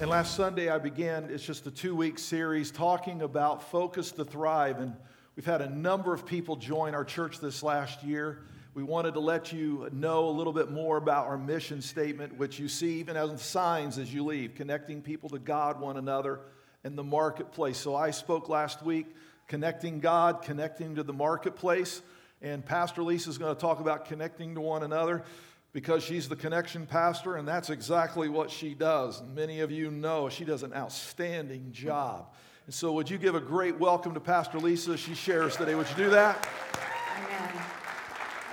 And 0.00 0.08
last 0.08 0.34
Sunday, 0.34 0.70
I 0.70 0.78
began, 0.78 1.28
it's 1.28 1.44
just 1.44 1.66
a 1.66 1.70
two 1.70 1.94
week 1.94 2.18
series 2.18 2.70
talking 2.70 3.20
about 3.20 3.70
Focused 3.70 4.16
to 4.16 4.24
Thrive. 4.24 4.80
And 4.80 4.94
we've 5.36 5.44
had 5.44 5.60
a 5.60 5.68
number 5.68 6.14
of 6.14 6.24
people 6.24 6.56
join 6.56 6.94
our 6.94 7.04
church 7.04 7.38
this 7.38 7.62
last 7.62 8.02
year. 8.02 8.38
We 8.72 8.82
wanted 8.82 9.12
to 9.12 9.20
let 9.20 9.52
you 9.52 9.90
know 9.92 10.26
a 10.26 10.30
little 10.30 10.54
bit 10.54 10.70
more 10.70 10.96
about 10.96 11.26
our 11.26 11.36
mission 11.36 11.82
statement, 11.82 12.38
which 12.38 12.58
you 12.58 12.66
see 12.66 12.98
even 12.98 13.14
as 13.14 13.42
signs 13.42 13.98
as 13.98 14.10
you 14.10 14.24
leave, 14.24 14.54
connecting 14.54 15.02
people 15.02 15.28
to 15.28 15.38
God, 15.38 15.78
one 15.78 15.98
another, 15.98 16.40
and 16.82 16.96
the 16.96 17.04
marketplace. 17.04 17.76
So 17.76 17.94
I 17.94 18.10
spoke 18.10 18.48
last 18.48 18.82
week, 18.82 19.06
connecting 19.48 20.00
God, 20.00 20.40
connecting 20.40 20.94
to 20.94 21.02
the 21.02 21.12
marketplace. 21.12 22.00
And 22.40 22.64
Pastor 22.64 23.02
Lisa 23.02 23.28
is 23.28 23.36
going 23.36 23.54
to 23.54 23.60
talk 23.60 23.80
about 23.80 24.06
connecting 24.06 24.54
to 24.54 24.62
one 24.62 24.82
another 24.82 25.24
because 25.72 26.02
she's 26.02 26.28
the 26.28 26.36
connection 26.36 26.86
pastor, 26.86 27.36
and 27.36 27.46
that's 27.46 27.70
exactly 27.70 28.28
what 28.28 28.50
she 28.50 28.74
does. 28.74 29.22
Many 29.34 29.60
of 29.60 29.70
you 29.70 29.90
know 29.90 30.28
she 30.28 30.44
does 30.44 30.62
an 30.62 30.74
outstanding 30.74 31.70
job. 31.70 32.32
And 32.66 32.74
so, 32.74 32.92
would 32.92 33.08
you 33.08 33.18
give 33.18 33.34
a 33.34 33.40
great 33.40 33.78
welcome 33.78 34.14
to 34.14 34.20
Pastor 34.20 34.58
Lisa? 34.58 34.96
She 34.96 35.14
shares 35.14 35.56
today. 35.56 35.74
Would 35.74 35.88
you 35.90 35.96
do 35.96 36.10
that? 36.10 36.48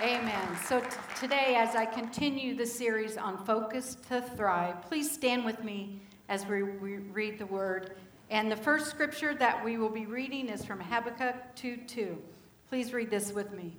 Amen. 0.00 0.20
Amen. 0.20 0.56
So, 0.64 0.80
t- 0.80 0.86
today, 1.18 1.56
as 1.56 1.74
I 1.74 1.84
continue 1.84 2.56
the 2.56 2.66
series 2.66 3.16
on 3.16 3.44
Focused 3.44 4.08
to 4.08 4.22
Thrive, 4.22 4.82
please 4.82 5.10
stand 5.10 5.44
with 5.44 5.62
me 5.62 6.00
as 6.28 6.46
we, 6.46 6.62
we 6.62 6.96
read 6.96 7.38
the 7.38 7.46
word. 7.46 7.96
And 8.30 8.50
the 8.50 8.56
first 8.56 8.90
scripture 8.90 9.34
that 9.34 9.64
we 9.64 9.78
will 9.78 9.88
be 9.88 10.06
reading 10.06 10.48
is 10.48 10.64
from 10.64 10.80
Habakkuk 10.80 11.54
2 11.56 11.78
2. 11.86 12.18
Please 12.68 12.92
read 12.92 13.10
this 13.10 13.32
with 13.32 13.52
me. 13.52 13.76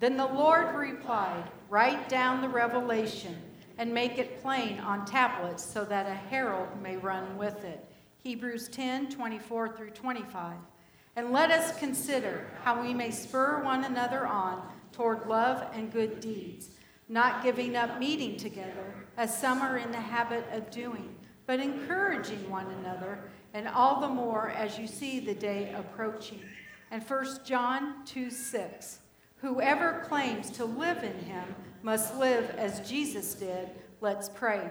Then 0.00 0.16
the 0.16 0.26
Lord 0.26 0.74
replied, 0.74 1.44
Write 1.68 2.08
down 2.08 2.40
the 2.40 2.48
revelation 2.48 3.36
and 3.76 3.92
make 3.92 4.18
it 4.18 4.42
plain 4.42 4.80
on 4.80 5.04
tablets 5.04 5.62
so 5.62 5.84
that 5.84 6.06
a 6.06 6.14
herald 6.14 6.68
may 6.82 6.96
run 6.96 7.36
with 7.36 7.64
it. 7.64 7.84
Hebrews 8.22 8.68
10 8.68 9.10
24 9.10 9.76
through 9.76 9.90
25. 9.90 10.54
And 11.16 11.32
let 11.32 11.50
us 11.50 11.78
consider 11.78 12.46
how 12.64 12.80
we 12.82 12.94
may 12.94 13.10
spur 13.10 13.62
one 13.62 13.84
another 13.84 14.26
on 14.26 14.62
toward 14.92 15.26
love 15.26 15.66
and 15.74 15.92
good 15.92 16.20
deeds, 16.20 16.70
not 17.08 17.42
giving 17.42 17.76
up 17.76 17.98
meeting 17.98 18.36
together, 18.36 18.94
as 19.18 19.36
some 19.36 19.60
are 19.60 19.76
in 19.76 19.90
the 19.92 20.00
habit 20.00 20.46
of 20.52 20.70
doing, 20.70 21.14
but 21.46 21.60
encouraging 21.60 22.48
one 22.48 22.70
another, 22.80 23.18
and 23.52 23.68
all 23.68 24.00
the 24.00 24.08
more 24.08 24.50
as 24.50 24.78
you 24.78 24.86
see 24.86 25.20
the 25.20 25.34
day 25.34 25.74
approaching. 25.76 26.40
And 26.90 27.02
1 27.02 27.44
John 27.44 28.04
2 28.06 28.30
6. 28.30 28.99
Whoever 29.40 30.04
claims 30.06 30.50
to 30.52 30.64
live 30.64 31.02
in 31.02 31.18
him 31.20 31.54
must 31.82 32.16
live 32.16 32.50
as 32.50 32.86
Jesus 32.88 33.34
did. 33.34 33.70
Let's 34.00 34.28
pray. 34.28 34.70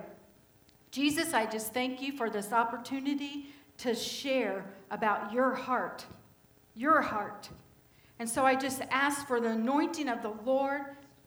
Jesus, 0.91 1.33
I 1.33 1.45
just 1.45 1.73
thank 1.73 2.01
you 2.01 2.13
for 2.13 2.29
this 2.29 2.51
opportunity 2.51 3.47
to 3.79 3.95
share 3.95 4.65
about 4.91 5.31
your 5.31 5.53
heart, 5.53 6.05
your 6.75 7.01
heart. 7.01 7.49
And 8.19 8.29
so 8.29 8.45
I 8.45 8.55
just 8.55 8.81
ask 8.91 9.27
for 9.27 9.39
the 9.39 9.49
anointing 9.49 10.09
of 10.09 10.21
the 10.21 10.33
Lord 10.45 10.81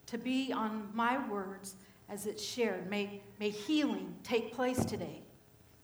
to 0.06 0.18
be 0.18 0.52
on 0.52 0.88
my 0.92 1.26
words 1.28 1.76
as 2.08 2.26
it's 2.26 2.44
shared. 2.44 2.88
May, 2.90 3.22
may 3.40 3.50
healing 3.50 4.14
take 4.22 4.52
place 4.52 4.84
today. 4.84 5.22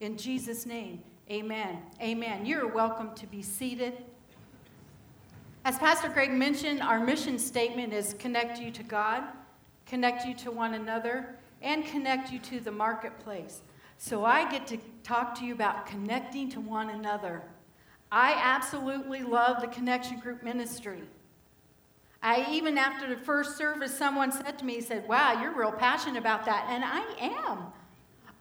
In 0.00 0.16
Jesus' 0.16 0.66
name, 0.66 1.02
amen. 1.30 1.78
Amen. 2.00 2.46
You're 2.46 2.68
welcome 2.68 3.14
to 3.16 3.26
be 3.26 3.42
seated. 3.42 4.04
As 5.68 5.76
Pastor 5.76 6.08
Greg 6.08 6.30
mentioned, 6.30 6.80
our 6.80 6.98
mission 6.98 7.38
statement 7.38 7.92
is 7.92 8.14
connect 8.14 8.58
you 8.58 8.70
to 8.70 8.82
God, 8.82 9.22
connect 9.84 10.24
you 10.24 10.32
to 10.36 10.50
one 10.50 10.72
another, 10.72 11.36
and 11.60 11.84
connect 11.84 12.32
you 12.32 12.38
to 12.38 12.58
the 12.58 12.70
marketplace. 12.70 13.60
So 13.98 14.24
I 14.24 14.50
get 14.50 14.66
to 14.68 14.78
talk 15.02 15.38
to 15.40 15.44
you 15.44 15.52
about 15.52 15.84
connecting 15.84 16.48
to 16.52 16.60
one 16.60 16.88
another. 16.88 17.42
I 18.10 18.32
absolutely 18.42 19.22
love 19.22 19.60
the 19.60 19.66
connection 19.66 20.18
group 20.20 20.42
ministry. 20.42 21.02
I 22.22 22.50
even 22.50 22.78
after 22.78 23.06
the 23.06 23.20
first 23.20 23.58
service, 23.58 23.94
someone 23.94 24.32
said 24.32 24.58
to 24.60 24.64
me, 24.64 24.76
he 24.76 24.80
said, 24.80 25.06
Wow, 25.06 25.38
you're 25.42 25.54
real 25.54 25.70
passionate 25.70 26.18
about 26.18 26.46
that. 26.46 26.64
And 26.70 26.82
I 26.82 27.02
am. 27.46 27.58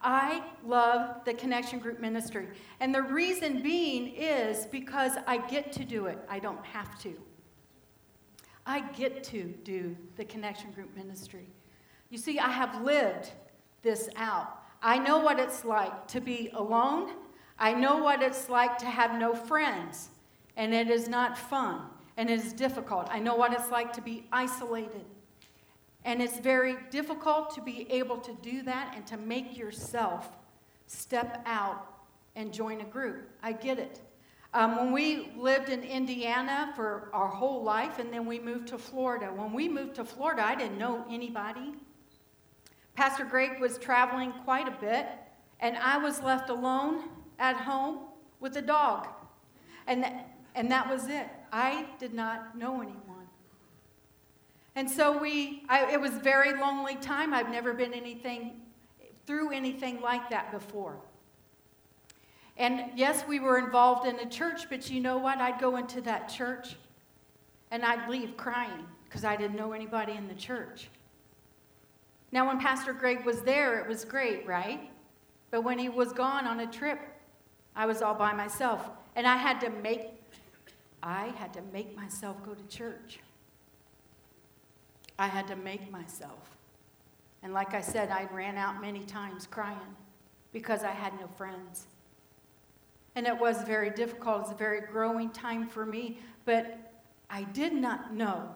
I 0.01 0.43
love 0.65 1.25
the 1.25 1.33
connection 1.33 1.79
group 1.79 1.99
ministry. 1.99 2.47
And 2.79 2.93
the 2.93 3.01
reason 3.01 3.61
being 3.61 4.13
is 4.15 4.65
because 4.67 5.13
I 5.25 5.37
get 5.37 5.71
to 5.73 5.83
do 5.83 6.05
it, 6.05 6.19
I 6.29 6.39
don't 6.39 6.63
have 6.65 6.99
to. 6.99 7.13
I 8.65 8.81
get 8.91 9.23
to 9.25 9.43
do 9.63 9.95
the 10.17 10.25
connection 10.25 10.71
group 10.71 10.95
ministry. 10.95 11.47
You 12.09 12.17
see, 12.17 12.37
I 12.37 12.49
have 12.49 12.83
lived 12.83 13.31
this 13.81 14.09
out. 14.15 14.63
I 14.81 14.97
know 14.97 15.19
what 15.19 15.39
it's 15.39 15.65
like 15.65 16.07
to 16.09 16.21
be 16.21 16.51
alone. 16.53 17.13
I 17.57 17.73
know 17.73 17.97
what 17.97 18.21
it's 18.21 18.49
like 18.49 18.77
to 18.79 18.85
have 18.85 19.17
no 19.17 19.33
friends. 19.33 20.09
And 20.55 20.73
it 20.73 20.89
is 20.89 21.07
not 21.07 21.37
fun 21.37 21.81
and 22.17 22.29
it 22.29 22.39
is 22.39 22.51
difficult. 22.51 23.07
I 23.09 23.19
know 23.19 23.35
what 23.35 23.53
it's 23.53 23.71
like 23.71 23.93
to 23.93 24.01
be 24.01 24.25
isolated. 24.31 25.05
And 26.07 26.21
it's 26.21 26.39
very 26.39 26.77
difficult 26.89 27.53
to 27.55 27.61
be 27.61 27.85
able 27.91 28.17
to 28.19 28.31
do 28.41 28.61
that 28.61 28.93
and 28.95 29.05
to 29.07 29.17
make 29.17 29.57
yourself 29.57 30.37
step 30.85 31.43
out 31.45 31.85
and 32.37 32.53
join 32.53 32.79
a 32.79 32.85
group. 32.85 33.29
I 33.43 33.51
get 33.51 33.77
it. 33.77 33.99
Um, 34.53 34.77
when 34.77 34.93
we 34.93 35.33
lived 35.35 35.67
in 35.67 35.83
Indiana 35.83 36.71
for 36.77 37.09
our 37.11 37.27
whole 37.27 37.61
life, 37.61 37.99
and 37.99 38.13
then 38.13 38.25
we 38.25 38.39
moved 38.39 38.69
to 38.69 38.77
Florida. 38.77 39.25
When 39.25 39.51
we 39.51 39.67
moved 39.67 39.95
to 39.95 40.05
Florida, 40.05 40.45
I 40.45 40.55
didn't 40.55 40.77
know 40.77 41.03
anybody. 41.09 41.75
Pastor 42.95 43.25
Greg 43.25 43.59
was 43.59 43.77
traveling 43.77 44.31
quite 44.45 44.69
a 44.69 44.77
bit, 44.79 45.07
and 45.59 45.75
I 45.75 45.97
was 45.97 46.21
left 46.21 46.49
alone 46.49 47.09
at 47.37 47.57
home 47.57 47.99
with 48.39 48.55
a 48.55 48.61
dog. 48.61 49.09
And, 49.87 50.05
th- 50.05 50.15
and 50.55 50.71
that 50.71 50.89
was 50.89 51.09
it. 51.09 51.27
I 51.51 51.85
did 51.99 52.13
not 52.13 52.57
know 52.57 52.75
anyone. 52.81 53.06
And 54.77 54.87
so 54.87 55.17
we, 55.17 55.63
I, 55.69 55.91
it 55.91 55.99
was 55.99 56.13
a 56.13 56.19
very 56.19 56.53
lonely 56.53 56.97
time. 56.97 57.33
I've 57.33 57.49
never 57.49 57.73
been 57.73 57.95
anything 57.95 58.61
through 59.25 59.51
anything 59.51 60.01
like 60.01 60.29
that 60.29 60.51
before. 60.51 60.97
And 62.57 62.91
yes, 62.95 63.23
we 63.27 63.39
were 63.39 63.57
involved 63.57 64.07
in 64.07 64.19
a 64.19 64.29
church, 64.29 64.69
but 64.69 64.87
you 64.87 64.99
know 64.99 65.17
what? 65.17 65.39
I'd 65.39 65.59
go 65.59 65.77
into 65.77 65.99
that 66.01 66.29
church 66.29 66.75
and 67.71 67.83
I'd 67.83 68.07
leave 68.07 68.37
crying 68.37 68.85
because 69.05 69.25
I 69.25 69.35
didn't 69.35 69.57
know 69.57 69.73
anybody 69.73 70.13
in 70.13 70.27
the 70.27 70.35
church. 70.35 70.89
Now, 72.31 72.45
when 72.45 72.59
Pastor 72.59 72.93
Greg 72.93 73.25
was 73.25 73.41
there, 73.41 73.79
it 73.79 73.87
was 73.87 74.05
great, 74.05 74.45
right? 74.45 74.91
But 75.49 75.63
when 75.63 75.79
he 75.79 75.89
was 75.89 76.13
gone 76.13 76.45
on 76.45 76.59
a 76.59 76.67
trip, 76.67 76.99
I 77.75 77.87
was 77.87 78.03
all 78.03 78.13
by 78.13 78.31
myself. 78.31 78.91
And 79.15 79.25
I 79.25 79.37
had 79.37 79.59
to 79.61 79.71
make, 79.71 80.09
I 81.01 81.33
had 81.39 81.51
to 81.55 81.63
make 81.73 81.95
myself 81.95 82.37
go 82.45 82.53
to 82.53 82.63
church. 82.67 83.21
I 85.19 85.27
had 85.27 85.47
to 85.47 85.55
make 85.55 85.91
myself. 85.91 86.57
And 87.43 87.53
like 87.53 87.73
I 87.73 87.81
said, 87.81 88.09
I 88.09 88.27
ran 88.33 88.57
out 88.57 88.81
many 88.81 89.03
times 89.03 89.47
crying 89.47 89.95
because 90.51 90.83
I 90.83 90.91
had 90.91 91.13
no 91.19 91.27
friends. 91.37 91.87
And 93.15 93.25
it 93.25 93.37
was 93.37 93.61
very 93.63 93.89
difficult. 93.89 94.37
It 94.37 94.41
was 94.43 94.51
a 94.51 94.55
very 94.55 94.81
growing 94.81 95.29
time 95.29 95.67
for 95.67 95.85
me. 95.85 96.19
But 96.45 96.77
I 97.29 97.43
did 97.43 97.73
not 97.73 98.13
know 98.13 98.49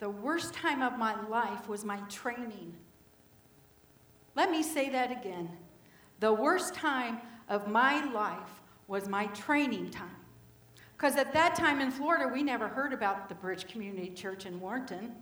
the 0.00 0.10
worst 0.10 0.52
time 0.52 0.82
of 0.82 0.98
my 0.98 1.20
life 1.28 1.68
was 1.68 1.84
my 1.84 1.98
training. 2.08 2.74
Let 4.34 4.50
me 4.50 4.62
say 4.62 4.90
that 4.90 5.12
again. 5.12 5.48
The 6.20 6.32
worst 6.32 6.74
time 6.74 7.20
of 7.48 7.68
my 7.68 8.04
life 8.12 8.60
was 8.88 9.08
my 9.08 9.26
training 9.26 9.90
time. 9.90 10.16
Because 10.96 11.16
at 11.16 11.32
that 11.32 11.54
time 11.54 11.80
in 11.80 11.90
Florida, 11.90 12.28
we 12.32 12.42
never 12.42 12.68
heard 12.68 12.92
about 12.92 13.28
the 13.28 13.34
Bridge 13.34 13.66
Community 13.66 14.10
Church 14.10 14.46
in 14.46 14.60
Warrenton. 14.60 15.12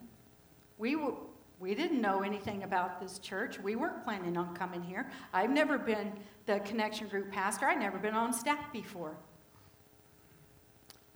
We, 0.78 0.96
were, 0.96 1.14
we 1.60 1.74
didn't 1.74 2.00
know 2.00 2.22
anything 2.22 2.62
about 2.64 3.00
this 3.00 3.18
church. 3.18 3.58
We 3.60 3.76
weren't 3.76 4.04
planning 4.04 4.36
on 4.36 4.54
coming 4.56 4.82
here. 4.82 5.10
I've 5.32 5.50
never 5.50 5.78
been 5.78 6.12
the 6.46 6.60
connection 6.60 7.08
group 7.08 7.30
pastor, 7.30 7.66
I'd 7.66 7.78
never 7.78 7.98
been 7.98 8.14
on 8.14 8.32
staff 8.32 8.72
before. 8.72 9.16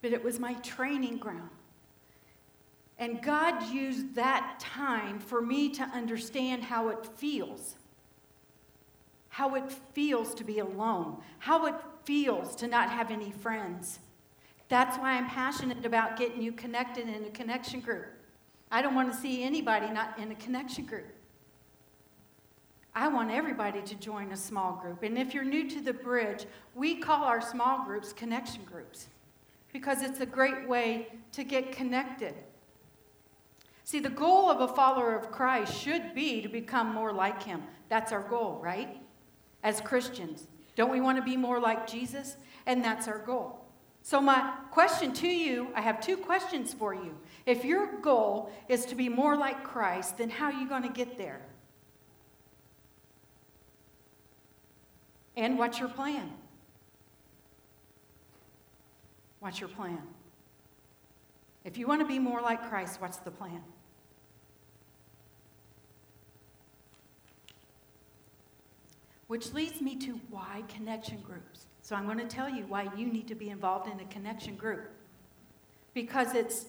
But 0.03 0.13
it 0.13 0.23
was 0.23 0.39
my 0.39 0.55
training 0.55 1.19
ground. 1.19 1.51
And 2.99 3.21
God 3.23 3.71
used 3.71 4.15
that 4.15 4.59
time 4.59 5.19
for 5.19 5.43
me 5.43 5.69
to 5.71 5.83
understand 5.83 6.63
how 6.63 6.89
it 6.89 7.05
feels. 7.17 7.77
how 9.37 9.55
it 9.55 9.71
feels 9.93 10.35
to 10.35 10.45
be 10.45 10.61
alone, 10.61 11.19
how 11.41 11.67
it 11.67 11.75
feels 12.05 12.57
to 12.57 12.67
not 12.67 12.89
have 12.89 13.11
any 13.11 13.31
friends. 13.31 13.99
That's 14.71 14.97
why 14.97 15.13
I'm 15.13 15.27
passionate 15.27 15.85
about 15.85 16.17
getting 16.17 16.41
you 16.41 16.53
connected 16.53 17.07
in 17.07 17.23
a 17.23 17.31
connection 17.31 17.81
group. 17.81 18.07
I 18.71 18.83
don't 18.83 18.95
want 18.95 19.13
to 19.13 19.19
see 19.19 19.43
anybody 19.43 19.91
not 19.91 20.19
in 20.19 20.33
a 20.33 20.35
connection 20.37 20.85
group. 20.85 21.13
I 22.95 23.09
want 23.09 23.31
everybody 23.31 23.83
to 23.83 23.95
join 23.97 24.33
a 24.33 24.37
small 24.37 24.73
group. 24.73 25.03
And 25.03 25.19
if 25.19 25.35
you're 25.35 25.45
new 25.45 25.69
to 25.69 25.83
the 25.83 25.93
bridge, 25.93 26.47
we 26.75 26.97
call 26.97 27.25
our 27.25 27.43
small 27.43 27.85
groups 27.85 28.13
connection 28.13 28.65
groups 28.65 29.09
because 29.71 30.03
it's 30.03 30.21
a 30.21 30.27
great 30.27 30.67
way 30.67 31.09
to 31.33 31.45
get 31.45 31.73
connected. 31.73 32.35
See, 33.85 34.01
the 34.01 34.09
goal 34.09 34.51
of 34.51 34.63
a 34.63 34.75
follower 34.75 35.15
of 35.15 35.31
Christ 35.31 35.79
should 35.79 36.15
be 36.15 36.41
to 36.41 36.49
become 36.49 36.95
more 36.95 37.13
like 37.13 37.43
him. 37.43 37.63
That's 37.91 38.13
our 38.13 38.23
goal, 38.23 38.59
right? 38.63 38.97
As 39.63 39.81
Christians. 39.83 40.47
Don't 40.75 40.91
we 40.91 41.01
want 41.01 41.19
to 41.19 41.23
be 41.23 41.37
more 41.37 41.61
like 41.61 41.87
Jesus? 41.87 42.37
And 42.65 42.83
that's 42.83 43.07
our 43.07 43.19
goal. 43.19 43.66
So, 44.07 44.21
my 44.21 44.53
question 44.71 45.13
to 45.15 45.27
you 45.27 45.67
I 45.75 45.81
have 45.81 46.01
two 46.01 46.17
questions 46.17 46.73
for 46.73 46.95
you. 46.95 47.19
If 47.45 47.65
your 47.65 48.01
goal 48.03 48.53
is 48.69 48.87
to 48.87 48.95
be 48.95 49.09
more 49.09 49.37
like 49.37 49.65
Christ, 49.65 50.19
then 50.19 50.31
how 50.31 50.45
are 50.45 50.53
you 50.53 50.69
going 50.69 50.85
to 50.85 50.89
get 50.89 51.19
there? 51.19 51.41
And 55.37 55.59
what's 55.59 55.81
your 55.81 55.89
plan? 55.89 56.31
What's 59.41 59.59
your 59.59 59.71
plan? 59.71 60.01
If 61.65 61.77
you 61.77 61.89
want 61.89 62.01
to 62.01 62.07
be 62.07 62.21
more 62.21 62.41
like 62.41 62.69
Christ, 62.69 63.01
what's 63.01 63.17
the 63.17 63.33
plan? 63.33 63.61
Which 69.27 69.53
leads 69.53 69.81
me 69.81 69.97
to 69.97 70.21
why 70.31 70.63
connection 70.69 71.21
groups. 71.27 71.67
So 71.87 71.95
I'm 71.95 72.05
going 72.05 72.19
to 72.19 72.27
tell 72.27 72.49
you 72.49 72.65
why 72.67 72.89
you 72.97 73.07
need 73.07 73.29
to 73.29 73.37
be 73.37 73.51
involved 73.51 73.87
in 73.89 74.01
a 74.01 74.05
connection 74.07 74.57
group. 74.57 74.91
Because 75.95 76.35
it's 76.35 76.67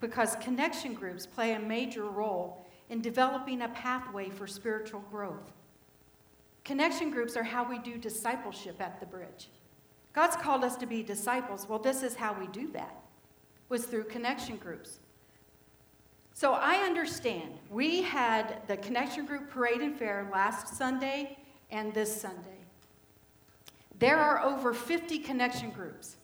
because 0.00 0.34
connection 0.36 0.94
groups 0.94 1.26
play 1.26 1.52
a 1.52 1.58
major 1.58 2.04
role 2.04 2.64
in 2.88 3.02
developing 3.02 3.60
a 3.60 3.68
pathway 3.68 4.30
for 4.30 4.46
spiritual 4.46 5.00
growth. 5.10 5.52
Connection 6.64 7.10
groups 7.10 7.36
are 7.36 7.42
how 7.42 7.68
we 7.68 7.78
do 7.80 7.98
discipleship 7.98 8.80
at 8.80 8.98
the 8.98 9.04
bridge. 9.04 9.50
God's 10.14 10.36
called 10.36 10.64
us 10.64 10.76
to 10.76 10.86
be 10.86 11.02
disciples. 11.02 11.68
Well, 11.68 11.78
this 11.78 12.02
is 12.02 12.14
how 12.14 12.32
we 12.32 12.46
do 12.46 12.72
that. 12.72 12.96
Was 13.68 13.84
through 13.84 14.04
connection 14.04 14.56
groups. 14.56 15.00
So 16.32 16.54
I 16.54 16.76
understand. 16.76 17.58
We 17.68 18.00
had 18.00 18.62
the 18.68 18.78
connection 18.78 19.26
group 19.26 19.50
parade 19.50 19.82
and 19.82 19.98
fair 19.98 20.26
last 20.32 20.78
Sunday 20.78 21.36
and 21.70 21.92
this 21.92 22.18
Sunday. 22.18 22.55
There 23.98 24.18
are 24.18 24.42
over 24.42 24.74
50 24.74 25.18
connection 25.20 25.70
groups. 25.70 26.16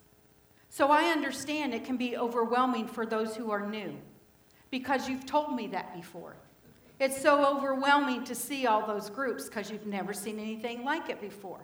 So 0.69 0.91
I 0.91 1.05
understand 1.11 1.75
it 1.75 1.85
can 1.85 1.97
be 1.97 2.17
overwhelming 2.17 2.87
for 2.87 3.05
those 3.05 3.37
who 3.37 3.51
are 3.51 3.67
new 3.67 3.95
because 4.71 5.09
you've 5.09 5.27
told 5.27 5.55
me 5.55 5.67
that 5.69 5.95
before. 5.95 6.37
It's 6.99 7.21
so 7.21 7.45
overwhelming 7.45 8.25
to 8.25 8.35
see 8.35 8.67
all 8.67 8.87
those 8.87 9.11
groups 9.11 9.47
because 9.47 9.71
you've 9.71 9.87
never 9.87 10.13
seen 10.13 10.39
anything 10.39 10.85
like 10.85 11.11
it 11.11 11.21
before. 11.21 11.61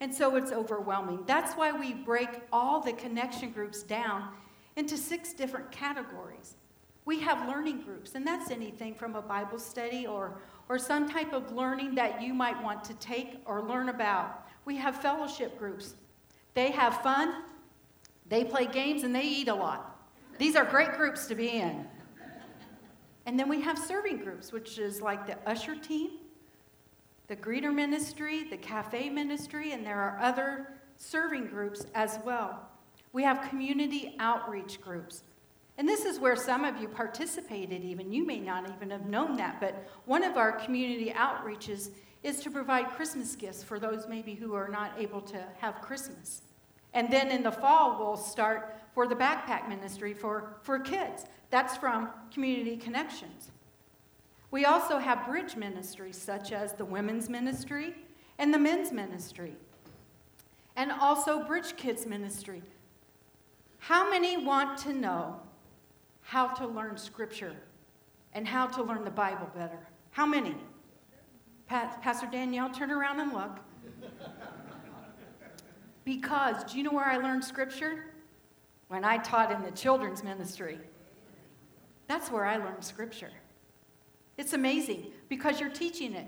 And 0.00 0.12
so 0.12 0.34
it's 0.34 0.50
overwhelming. 0.50 1.22
That's 1.26 1.54
why 1.54 1.70
we 1.70 1.92
break 1.92 2.30
all 2.52 2.80
the 2.80 2.92
connection 2.94 3.50
groups 3.52 3.84
down 3.84 4.30
into 4.76 4.96
six 4.96 5.32
different 5.32 5.70
categories. 5.70 6.56
We 7.04 7.20
have 7.20 7.48
learning 7.48 7.82
groups, 7.82 8.14
and 8.14 8.26
that's 8.26 8.50
anything 8.50 8.94
from 8.94 9.14
a 9.14 9.22
Bible 9.22 9.58
study 9.58 10.06
or, 10.06 10.40
or 10.68 10.78
some 10.78 11.08
type 11.08 11.32
of 11.32 11.52
learning 11.52 11.94
that 11.96 12.22
you 12.22 12.32
might 12.32 12.60
want 12.62 12.82
to 12.84 12.94
take 12.94 13.40
or 13.44 13.62
learn 13.62 13.88
about. 13.88 14.41
We 14.64 14.76
have 14.76 15.00
fellowship 15.00 15.58
groups. 15.58 15.94
They 16.54 16.70
have 16.70 17.02
fun, 17.02 17.42
they 18.28 18.44
play 18.44 18.66
games, 18.66 19.04
and 19.04 19.14
they 19.14 19.22
eat 19.22 19.48
a 19.48 19.54
lot. 19.54 19.98
These 20.38 20.56
are 20.56 20.64
great 20.64 20.92
groups 20.92 21.26
to 21.26 21.34
be 21.34 21.48
in. 21.48 21.86
And 23.26 23.38
then 23.38 23.48
we 23.48 23.60
have 23.60 23.78
serving 23.78 24.18
groups, 24.18 24.52
which 24.52 24.78
is 24.78 25.00
like 25.00 25.26
the 25.26 25.38
usher 25.48 25.76
team, 25.76 26.10
the 27.28 27.36
greeter 27.36 27.72
ministry, 27.72 28.44
the 28.44 28.56
cafe 28.56 29.08
ministry, 29.08 29.72
and 29.72 29.86
there 29.86 30.00
are 30.00 30.18
other 30.20 30.74
serving 30.96 31.46
groups 31.46 31.86
as 31.94 32.18
well. 32.24 32.68
We 33.12 33.22
have 33.22 33.48
community 33.48 34.16
outreach 34.18 34.80
groups. 34.80 35.22
And 35.78 35.88
this 35.88 36.04
is 36.04 36.18
where 36.18 36.36
some 36.36 36.64
of 36.64 36.80
you 36.80 36.88
participated, 36.88 37.82
even. 37.82 38.12
You 38.12 38.26
may 38.26 38.38
not 38.38 38.70
even 38.70 38.90
have 38.90 39.06
known 39.06 39.36
that, 39.36 39.60
but 39.60 39.88
one 40.04 40.22
of 40.22 40.36
our 40.36 40.52
community 40.52 41.10
outreaches 41.10 41.90
is 42.22 42.40
to 42.40 42.50
provide 42.50 42.90
Christmas 42.90 43.34
gifts 43.34 43.62
for 43.62 43.78
those 43.78 44.06
maybe 44.08 44.34
who 44.34 44.54
are 44.54 44.68
not 44.68 44.92
able 44.98 45.20
to 45.20 45.44
have 45.58 45.80
Christmas. 45.80 46.42
And 46.94 47.10
then 47.10 47.30
in 47.30 47.42
the 47.42 47.50
fall, 47.50 47.98
we'll 47.98 48.16
start 48.16 48.76
for 48.94 49.06
the 49.06 49.14
backpack 49.14 49.68
ministry 49.68 50.14
for, 50.14 50.56
for 50.62 50.78
kids. 50.78 51.24
That's 51.50 51.76
from 51.76 52.10
Community 52.32 52.76
Connections. 52.76 53.50
We 54.50 54.66
also 54.66 54.98
have 54.98 55.26
bridge 55.26 55.56
ministries 55.56 56.16
such 56.18 56.52
as 56.52 56.74
the 56.74 56.84
women's 56.84 57.30
ministry 57.30 57.94
and 58.38 58.52
the 58.52 58.58
men's 58.58 58.92
ministry, 58.92 59.54
and 60.76 60.90
also 60.90 61.44
Bridge 61.44 61.76
Kids 61.76 62.06
ministry. 62.06 62.62
How 63.78 64.08
many 64.10 64.36
want 64.36 64.78
to 64.80 64.92
know 64.92 65.40
how 66.22 66.48
to 66.48 66.66
learn 66.66 66.96
Scripture 66.96 67.54
and 68.32 68.46
how 68.46 68.66
to 68.66 68.82
learn 68.82 69.04
the 69.04 69.10
Bible 69.10 69.50
better? 69.54 69.78
How 70.10 70.26
many? 70.26 70.56
Pa- 71.72 71.96
Pastor 72.02 72.28
Danielle, 72.30 72.68
turn 72.68 72.90
around 72.90 73.18
and 73.18 73.32
look. 73.32 73.58
Because, 76.04 76.64
do 76.70 76.76
you 76.76 76.84
know 76.84 76.90
where 76.90 77.06
I 77.06 77.16
learned 77.16 77.42
Scripture? 77.42 78.04
When 78.88 79.06
I 79.06 79.16
taught 79.16 79.50
in 79.50 79.62
the 79.62 79.70
children's 79.70 80.22
ministry. 80.22 80.78
That's 82.08 82.30
where 82.30 82.44
I 82.44 82.58
learned 82.58 82.84
scripture. 82.84 83.30
It's 84.36 84.52
amazing 84.52 85.06
because 85.30 85.60
you're 85.60 85.70
teaching 85.70 86.12
it. 86.12 86.26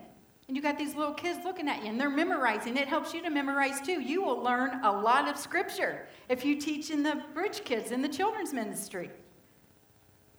And 0.48 0.56
you 0.56 0.62
got 0.62 0.78
these 0.78 0.94
little 0.94 1.12
kids 1.12 1.44
looking 1.44 1.68
at 1.68 1.82
you 1.82 1.90
and 1.90 2.00
they're 2.00 2.08
memorizing. 2.08 2.78
It 2.78 2.88
helps 2.88 3.12
you 3.12 3.20
to 3.22 3.28
memorize 3.28 3.82
too. 3.82 4.00
You 4.00 4.22
will 4.22 4.42
learn 4.42 4.82
a 4.82 4.90
lot 4.90 5.28
of 5.28 5.36
scripture 5.36 6.06
if 6.30 6.42
you 6.42 6.58
teach 6.58 6.90
in 6.90 7.02
the 7.02 7.22
bridge 7.34 7.64
kids 7.64 7.90
in 7.90 8.00
the 8.00 8.08
children's 8.08 8.54
ministry. 8.54 9.10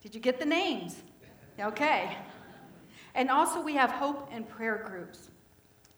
Did 0.02 0.16
you 0.16 0.22
get 0.22 0.40
the 0.40 0.46
names? 0.46 1.04
Okay. 1.60 2.18
And 3.16 3.30
also, 3.30 3.62
we 3.62 3.74
have 3.76 3.90
hope 3.92 4.30
and 4.32 4.48
prayer 4.48 4.84
groups. 4.86 5.32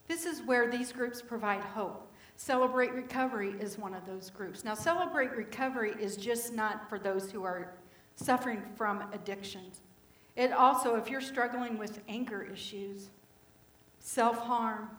This 0.07 0.25
is 0.25 0.41
where 0.43 0.69
these 0.69 0.91
groups 0.91 1.21
provide 1.21 1.61
hope. 1.61 2.13
Celebrate 2.35 2.93
Recovery 2.93 3.55
is 3.59 3.79
one 3.79 3.95
of 3.95 4.05
those 4.05 4.29
groups. 4.29 4.63
Now, 4.63 4.75
Celebrate 4.75 5.31
Recovery 5.31 5.95
is 5.99 6.15
just 6.15 6.53
not 6.53 6.87
for 6.87 6.99
those 6.99 7.31
who 7.31 7.43
are 7.43 7.73
suffering 8.15 8.61
from 8.75 9.03
addictions. 9.11 9.81
It 10.35 10.51
also, 10.51 10.95
if 10.95 11.09
you're 11.09 11.19
struggling 11.19 11.79
with 11.79 11.99
anger 12.07 12.43
issues, 12.43 13.09
self 13.99 14.37
harm, 14.37 14.89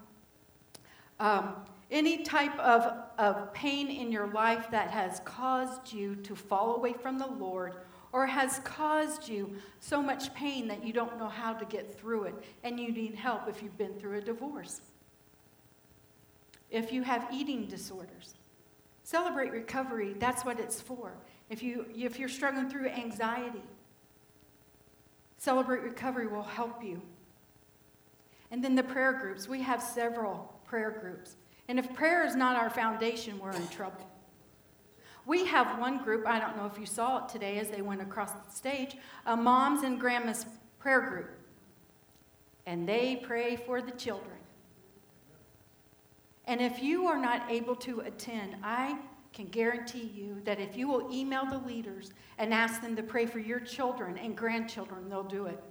um, 1.20 1.54
any 1.92 2.24
type 2.24 2.58
of, 2.58 2.92
of 3.16 3.52
pain 3.54 3.88
in 3.88 4.10
your 4.10 4.26
life 4.26 4.68
that 4.72 4.90
has 4.90 5.20
caused 5.24 5.92
you 5.92 6.16
to 6.16 6.34
fall 6.34 6.74
away 6.74 6.92
from 6.92 7.18
the 7.18 7.26
Lord 7.26 7.76
or 8.12 8.26
has 8.26 8.60
caused 8.64 9.28
you 9.28 9.54
so 9.80 10.02
much 10.02 10.32
pain 10.34 10.68
that 10.68 10.84
you 10.84 10.92
don't 10.92 11.18
know 11.18 11.28
how 11.28 11.52
to 11.52 11.64
get 11.64 11.98
through 11.98 12.24
it 12.24 12.34
and 12.64 12.78
you 12.80 12.90
need 12.90 13.14
help 13.14 13.48
if 13.48 13.62
you've 13.62 13.78
been 13.78 13.94
through 13.94 14.18
a 14.18 14.20
divorce. 14.20 14.80
If 16.70 16.92
you 16.92 17.02
have 17.02 17.26
eating 17.32 17.66
disorders, 17.66 18.34
celebrate 19.04 19.52
recovery, 19.52 20.14
that's 20.18 20.44
what 20.44 20.60
it's 20.60 20.80
for 20.80 21.12
if, 21.50 21.62
you, 21.62 21.86
if 21.94 22.18
you're 22.18 22.28
struggling 22.28 22.68
through 22.68 22.88
anxiety, 22.88 23.62
Celebrate 25.38 25.82
Recovery 25.82 26.26
will 26.26 26.42
help 26.42 26.82
you. 26.82 27.00
And 28.50 28.62
then 28.62 28.74
the 28.74 28.82
prayer 28.82 29.12
groups. 29.12 29.48
We 29.48 29.62
have 29.62 29.82
several 29.82 30.52
prayer 30.66 30.90
groups. 31.00 31.36
And 31.68 31.78
if 31.78 31.94
prayer 31.94 32.26
is 32.26 32.34
not 32.34 32.56
our 32.56 32.70
foundation, 32.70 33.38
we're 33.38 33.52
in 33.52 33.66
trouble. 33.68 34.10
We 35.26 35.44
have 35.46 35.78
one 35.78 36.02
group, 36.02 36.26
I 36.26 36.40
don't 36.40 36.56
know 36.56 36.66
if 36.66 36.78
you 36.78 36.86
saw 36.86 37.24
it 37.24 37.28
today 37.28 37.58
as 37.58 37.68
they 37.68 37.82
went 37.82 38.00
across 38.00 38.32
the 38.32 38.50
stage, 38.50 38.96
a 39.26 39.36
moms 39.36 39.82
and 39.82 40.00
grandmas 40.00 40.46
prayer 40.78 41.00
group. 41.00 41.30
And 42.66 42.88
they 42.88 43.16
pray 43.16 43.56
for 43.56 43.80
the 43.82 43.92
children. 43.92 44.36
And 46.46 46.62
if 46.62 46.82
you 46.82 47.06
are 47.06 47.18
not 47.18 47.50
able 47.50 47.76
to 47.76 48.00
attend, 48.00 48.56
I 48.62 48.98
can 49.32 49.46
guarantee 49.46 50.10
you 50.14 50.40
that 50.44 50.58
if 50.58 50.76
you 50.76 50.88
will 50.88 51.12
email 51.12 51.44
the 51.44 51.58
leaders 51.58 52.12
and 52.38 52.54
ask 52.54 52.80
them 52.80 52.96
to 52.96 53.02
pray 53.02 53.26
for 53.26 53.38
your 53.38 53.60
children 53.60 54.16
and 54.16 54.36
grandchildren, 54.36 55.08
they'll 55.08 55.22
do 55.22 55.46
it. 55.46 55.62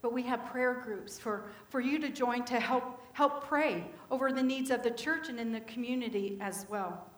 But 0.00 0.12
we 0.12 0.22
have 0.22 0.46
prayer 0.46 0.74
groups 0.74 1.18
for, 1.18 1.50
for 1.68 1.80
you 1.80 1.98
to 1.98 2.08
join 2.08 2.44
to 2.44 2.60
help, 2.60 3.00
help 3.12 3.44
pray 3.44 3.84
over 4.10 4.30
the 4.30 4.42
needs 4.42 4.70
of 4.70 4.84
the 4.84 4.90
church 4.90 5.28
and 5.28 5.40
in 5.40 5.50
the 5.50 5.60
community 5.62 6.38
as 6.40 6.66
well. 6.68 7.10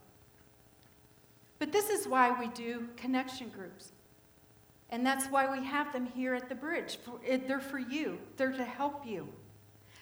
But 1.58 1.72
this 1.72 1.90
is 1.90 2.06
why 2.06 2.38
we 2.38 2.48
do 2.48 2.88
connection 2.96 3.48
groups. 3.48 3.92
And 4.90 5.04
that's 5.04 5.26
why 5.26 5.50
we 5.50 5.64
have 5.66 5.92
them 5.92 6.06
here 6.06 6.34
at 6.34 6.48
the 6.48 6.54
bridge. 6.54 6.98
They're 7.46 7.60
for 7.60 7.78
you, 7.78 8.18
they're 8.36 8.52
to 8.52 8.64
help 8.64 9.06
you. 9.06 9.28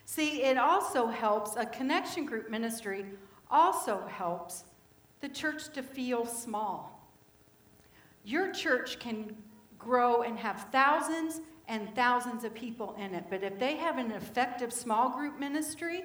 See, 0.04 0.42
it 0.42 0.56
also 0.56 1.08
helps, 1.08 1.56
a 1.56 1.66
connection 1.66 2.26
group 2.26 2.48
ministry 2.50 3.04
also 3.50 4.06
helps 4.06 4.64
the 5.20 5.28
church 5.28 5.72
to 5.72 5.82
feel 5.82 6.24
small. 6.26 7.10
Your 8.24 8.52
church 8.52 9.00
can 9.00 9.34
grow 9.78 10.22
and 10.22 10.38
have 10.38 10.68
thousands 10.70 11.40
and 11.68 11.92
thousands 11.96 12.44
of 12.44 12.54
people 12.54 12.94
in 12.98 13.14
it, 13.14 13.24
but 13.28 13.42
if 13.42 13.58
they 13.58 13.76
have 13.76 13.98
an 13.98 14.12
effective 14.12 14.72
small 14.72 15.10
group 15.10 15.40
ministry, 15.40 16.04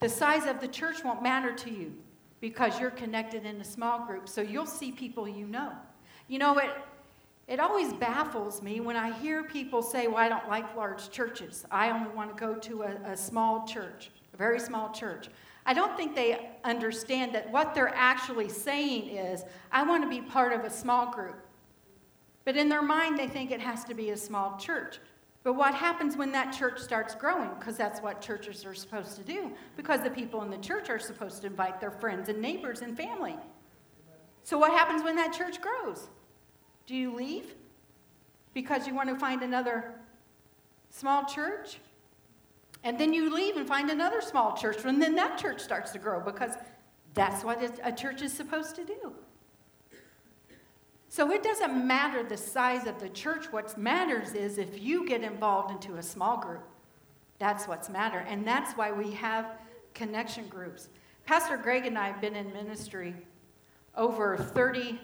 the 0.00 0.08
size 0.08 0.46
of 0.46 0.60
the 0.60 0.66
church 0.66 1.04
won't 1.04 1.22
matter 1.22 1.52
to 1.52 1.70
you 1.70 1.94
because 2.40 2.78
you're 2.78 2.90
connected 2.90 3.44
in 3.44 3.60
a 3.60 3.64
small 3.64 4.04
group. 4.06 4.28
So 4.28 4.40
you'll 4.40 4.66
see 4.66 4.92
people 4.92 5.28
you 5.28 5.46
know. 5.46 5.72
You 6.28 6.38
know, 6.38 6.58
it, 6.58 6.70
it 7.48 7.60
always 7.60 7.92
baffles 7.92 8.62
me 8.62 8.80
when 8.80 8.96
I 8.96 9.12
hear 9.12 9.44
people 9.44 9.82
say, 9.82 10.06
Well, 10.06 10.18
I 10.18 10.28
don't 10.28 10.48
like 10.48 10.76
large 10.76 11.10
churches. 11.10 11.64
I 11.70 11.90
only 11.90 12.10
want 12.10 12.36
to 12.36 12.40
go 12.40 12.54
to 12.54 12.82
a, 12.82 13.12
a 13.12 13.16
small 13.16 13.66
church, 13.66 14.10
a 14.34 14.36
very 14.36 14.58
small 14.58 14.90
church. 14.90 15.28
I 15.64 15.74
don't 15.74 15.96
think 15.96 16.14
they 16.14 16.50
understand 16.62 17.34
that 17.34 17.50
what 17.50 17.74
they're 17.74 17.94
actually 17.94 18.48
saying 18.48 19.08
is, 19.08 19.44
I 19.72 19.82
want 19.82 20.04
to 20.04 20.08
be 20.08 20.20
part 20.20 20.52
of 20.52 20.64
a 20.64 20.70
small 20.70 21.10
group. 21.10 21.36
But 22.44 22.56
in 22.56 22.68
their 22.68 22.82
mind, 22.82 23.18
they 23.18 23.26
think 23.26 23.50
it 23.50 23.60
has 23.60 23.84
to 23.84 23.94
be 23.94 24.10
a 24.10 24.16
small 24.16 24.56
church. 24.56 25.00
But 25.46 25.52
what 25.52 25.76
happens 25.76 26.16
when 26.16 26.32
that 26.32 26.52
church 26.52 26.80
starts 26.80 27.14
growing? 27.14 27.50
Because 27.56 27.76
that's 27.76 28.00
what 28.00 28.20
churches 28.20 28.66
are 28.66 28.74
supposed 28.74 29.14
to 29.14 29.22
do. 29.22 29.52
Because 29.76 30.02
the 30.02 30.10
people 30.10 30.42
in 30.42 30.50
the 30.50 30.58
church 30.58 30.90
are 30.90 30.98
supposed 30.98 31.42
to 31.42 31.46
invite 31.46 31.80
their 31.80 31.92
friends 31.92 32.28
and 32.28 32.42
neighbors 32.42 32.80
and 32.80 32.96
family. 32.96 33.36
So, 34.42 34.58
what 34.58 34.72
happens 34.72 35.04
when 35.04 35.14
that 35.14 35.32
church 35.32 35.60
grows? 35.60 36.08
Do 36.84 36.96
you 36.96 37.14
leave 37.14 37.54
because 38.54 38.88
you 38.88 38.94
want 38.96 39.08
to 39.08 39.16
find 39.20 39.42
another 39.42 39.94
small 40.90 41.24
church? 41.24 41.78
And 42.82 42.98
then 42.98 43.12
you 43.12 43.32
leave 43.32 43.56
and 43.56 43.68
find 43.68 43.88
another 43.88 44.20
small 44.22 44.56
church, 44.56 44.78
and 44.84 45.00
then 45.00 45.14
that 45.14 45.38
church 45.38 45.60
starts 45.60 45.92
to 45.92 46.00
grow 46.00 46.18
because 46.18 46.54
that's 47.14 47.44
what 47.44 47.62
a 47.84 47.92
church 47.92 48.20
is 48.20 48.32
supposed 48.32 48.74
to 48.74 48.84
do. 48.84 49.12
So 51.08 51.30
it 51.30 51.42
doesn't 51.42 51.86
matter 51.86 52.22
the 52.22 52.36
size 52.36 52.86
of 52.86 52.98
the 53.00 53.08
church. 53.08 53.52
What 53.52 53.76
matters 53.78 54.34
is 54.34 54.58
if 54.58 54.82
you 54.82 55.06
get 55.06 55.22
involved 55.22 55.70
into 55.70 55.96
a 55.96 56.02
small 56.02 56.36
group. 56.38 56.64
That's 57.38 57.68
what's 57.68 57.88
matter. 57.88 58.18
And 58.18 58.46
that's 58.46 58.72
why 58.72 58.92
we 58.92 59.12
have 59.12 59.58
connection 59.94 60.46
groups. 60.48 60.88
Pastor 61.24 61.56
Greg 61.56 61.86
and 61.86 61.98
I 61.98 62.08
have 62.08 62.20
been 62.20 62.36
in 62.36 62.52
ministry 62.52 63.14
over 63.94 64.36
30, 64.36 65.00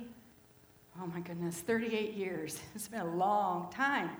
oh 1.00 1.06
my 1.06 1.20
goodness, 1.20 1.58
38 1.60 2.14
years. 2.14 2.60
It's 2.74 2.88
been 2.88 3.00
a 3.00 3.16
long 3.16 3.70
time. 3.70 4.10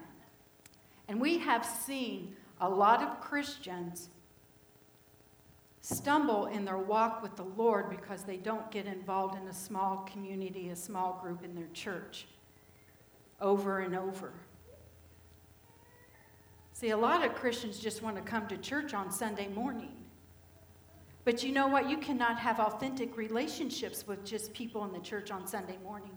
And 1.09 1.21
we 1.21 1.39
have 1.39 1.65
seen 1.65 2.37
a 2.61 2.69
lot 2.69 3.03
of 3.03 3.21
Christians 3.21 4.09
stumble 5.83 6.47
in 6.47 6.65
their 6.65 6.79
walk 6.79 7.23
with 7.23 7.37
the 7.37 7.43
Lord 7.43 7.91
because 7.91 8.23
they 8.23 8.37
don't 8.37 8.71
get 8.71 8.87
involved 8.87 9.37
in 9.37 9.47
a 9.49 9.53
small 9.53 10.09
community, 10.11 10.71
a 10.71 10.77
small 10.77 11.19
group 11.21 11.45
in 11.45 11.55
their 11.55 11.69
church 11.75 12.27
over 13.41 13.81
and 13.81 13.95
over. 13.95 14.33
See, 16.73 16.91
a 16.91 16.97
lot 16.97 17.25
of 17.25 17.35
Christians 17.35 17.79
just 17.79 18.01
want 18.01 18.17
to 18.17 18.23
come 18.23 18.47
to 18.47 18.57
church 18.57 18.95
on 18.95 19.11
Sunday 19.11 19.49
morning. 19.49 19.93
But 21.25 21.43
you 21.43 21.53
know 21.53 21.67
what? 21.67 21.91
You 21.91 21.99
cannot 21.99 22.39
have 22.39 22.61
authentic 22.61 23.17
relationships 23.17 24.07
with 24.07 24.25
just 24.25 24.53
people 24.53 24.85
in 24.85 24.93
the 24.93 25.01
church 25.01 25.31
on 25.31 25.47
Sunday 25.47 25.79
morning. 25.85 26.13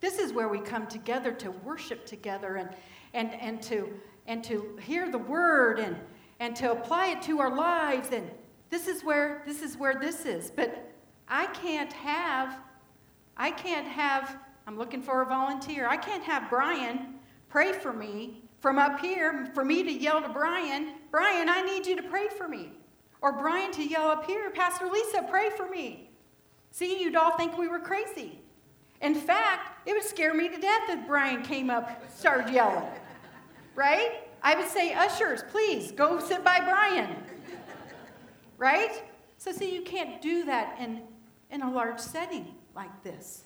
This 0.00 0.18
is 0.18 0.32
where 0.32 0.48
we 0.48 0.58
come 0.58 0.86
together 0.86 1.32
to 1.32 1.50
worship 1.50 2.04
together 2.04 2.56
and, 2.56 2.68
and, 3.14 3.32
and, 3.40 3.62
to, 3.62 3.88
and 4.26 4.42
to 4.44 4.76
hear 4.82 5.10
the 5.10 5.18
word 5.18 5.78
and, 5.78 5.96
and 6.40 6.54
to 6.56 6.72
apply 6.72 7.08
it 7.08 7.22
to 7.22 7.40
our 7.40 7.54
lives 7.54 8.10
and 8.12 8.28
this 8.74 8.88
is 8.88 9.04
where 9.04 9.40
this 9.46 9.62
is 9.62 9.76
where 9.76 9.94
this 9.94 10.26
is. 10.26 10.50
But 10.50 10.90
I 11.28 11.46
can't 11.46 11.92
have 11.92 12.58
I 13.36 13.52
can't 13.52 13.86
have 13.86 14.36
I'm 14.66 14.76
looking 14.76 15.00
for 15.00 15.22
a 15.22 15.26
volunteer. 15.26 15.86
I 15.86 15.96
can't 15.96 16.24
have 16.24 16.50
Brian 16.50 17.14
pray 17.48 17.72
for 17.72 17.92
me 17.92 18.42
from 18.58 18.80
up 18.80 18.98
here 18.98 19.48
for 19.54 19.64
me 19.64 19.84
to 19.84 19.92
yell 19.92 20.20
to 20.20 20.28
Brian, 20.28 20.94
Brian, 21.12 21.48
I 21.48 21.62
need 21.62 21.86
you 21.86 21.94
to 21.94 22.02
pray 22.02 22.26
for 22.36 22.48
me. 22.48 22.72
Or 23.22 23.32
Brian 23.32 23.70
to 23.72 23.84
yell 23.84 24.08
up 24.08 24.26
here, 24.26 24.50
Pastor 24.50 24.86
Lisa, 24.86 25.24
pray 25.30 25.50
for 25.50 25.68
me. 25.68 26.10
See, 26.72 27.00
you'd 27.00 27.14
all 27.14 27.36
think 27.36 27.56
we 27.56 27.68
were 27.68 27.78
crazy. 27.78 28.40
In 29.02 29.14
fact, 29.14 29.86
it 29.86 29.92
would 29.92 30.02
scare 30.02 30.34
me 30.34 30.48
to 30.48 30.58
death 30.58 30.88
if 30.88 31.06
Brian 31.06 31.42
came 31.42 31.70
up, 31.70 32.02
started 32.10 32.52
yelling. 32.52 32.88
Right? 33.76 34.28
I 34.42 34.56
would 34.56 34.68
say, 34.68 34.94
Ushers, 34.94 35.44
please 35.50 35.92
go 35.92 36.18
sit 36.18 36.42
by 36.42 36.58
Brian 36.58 37.14
right? 38.58 39.02
So, 39.38 39.52
see, 39.52 39.74
you 39.74 39.82
can't 39.82 40.22
do 40.22 40.44
that 40.44 40.78
in, 40.80 41.02
in 41.50 41.62
a 41.62 41.70
large 41.70 41.98
setting 41.98 42.54
like 42.74 43.02
this. 43.02 43.44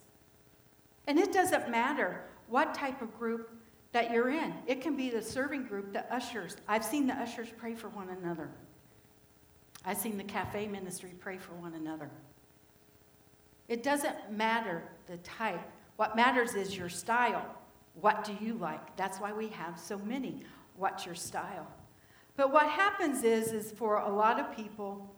And 1.07 1.19
it 1.19 1.33
doesn't 1.33 1.71
matter 1.71 2.25
what 2.49 2.75
type 2.75 3.01
of 3.03 3.17
group 3.19 3.51
that 3.93 4.11
you're 4.11 4.31
in. 4.31 4.55
It 4.67 4.81
can 4.81 4.97
be 4.97 5.11
the 5.11 5.23
serving 5.23 5.65
group, 5.65 5.93
the 5.93 6.13
ushers. 6.13 6.57
I've 6.69 6.85
seen 6.85 7.07
the 7.07 7.15
ushers 7.15 7.49
pray 7.57 7.75
for 7.75 7.89
one 7.89 8.11
another. 8.11 8.51
I've 9.85 9.99
seen 9.99 10.19
the 10.19 10.25
cafe 10.25 10.67
ministry 10.67 11.15
pray 11.19 11.39
for 11.39 11.55
one 11.55 11.75
another. 11.75 12.11
It 13.69 13.83
doesn't 13.83 14.33
matter 14.33 14.83
the 15.07 15.17
type. 15.19 15.61
What 15.97 16.17
matters 16.17 16.55
is 16.55 16.77
your 16.77 16.89
style. 16.89 17.45
What 18.01 18.25
do 18.25 18.37
you 18.41 18.55
like? 18.55 18.97
That's 18.97 19.19
why 19.19 19.33
we 19.33 19.49
have 19.49 19.79
so 19.79 19.99
many. 19.99 20.43
What's 20.77 21.07
your 21.07 21.15
style? 21.15 21.67
But 22.39 22.53
what 22.53 22.69
happens 22.69 23.25
is, 23.25 23.53
is 23.53 23.73
for 23.73 23.97
a 23.97 24.09
lot 24.09 24.39
of 24.39 24.55
people, 24.55 25.13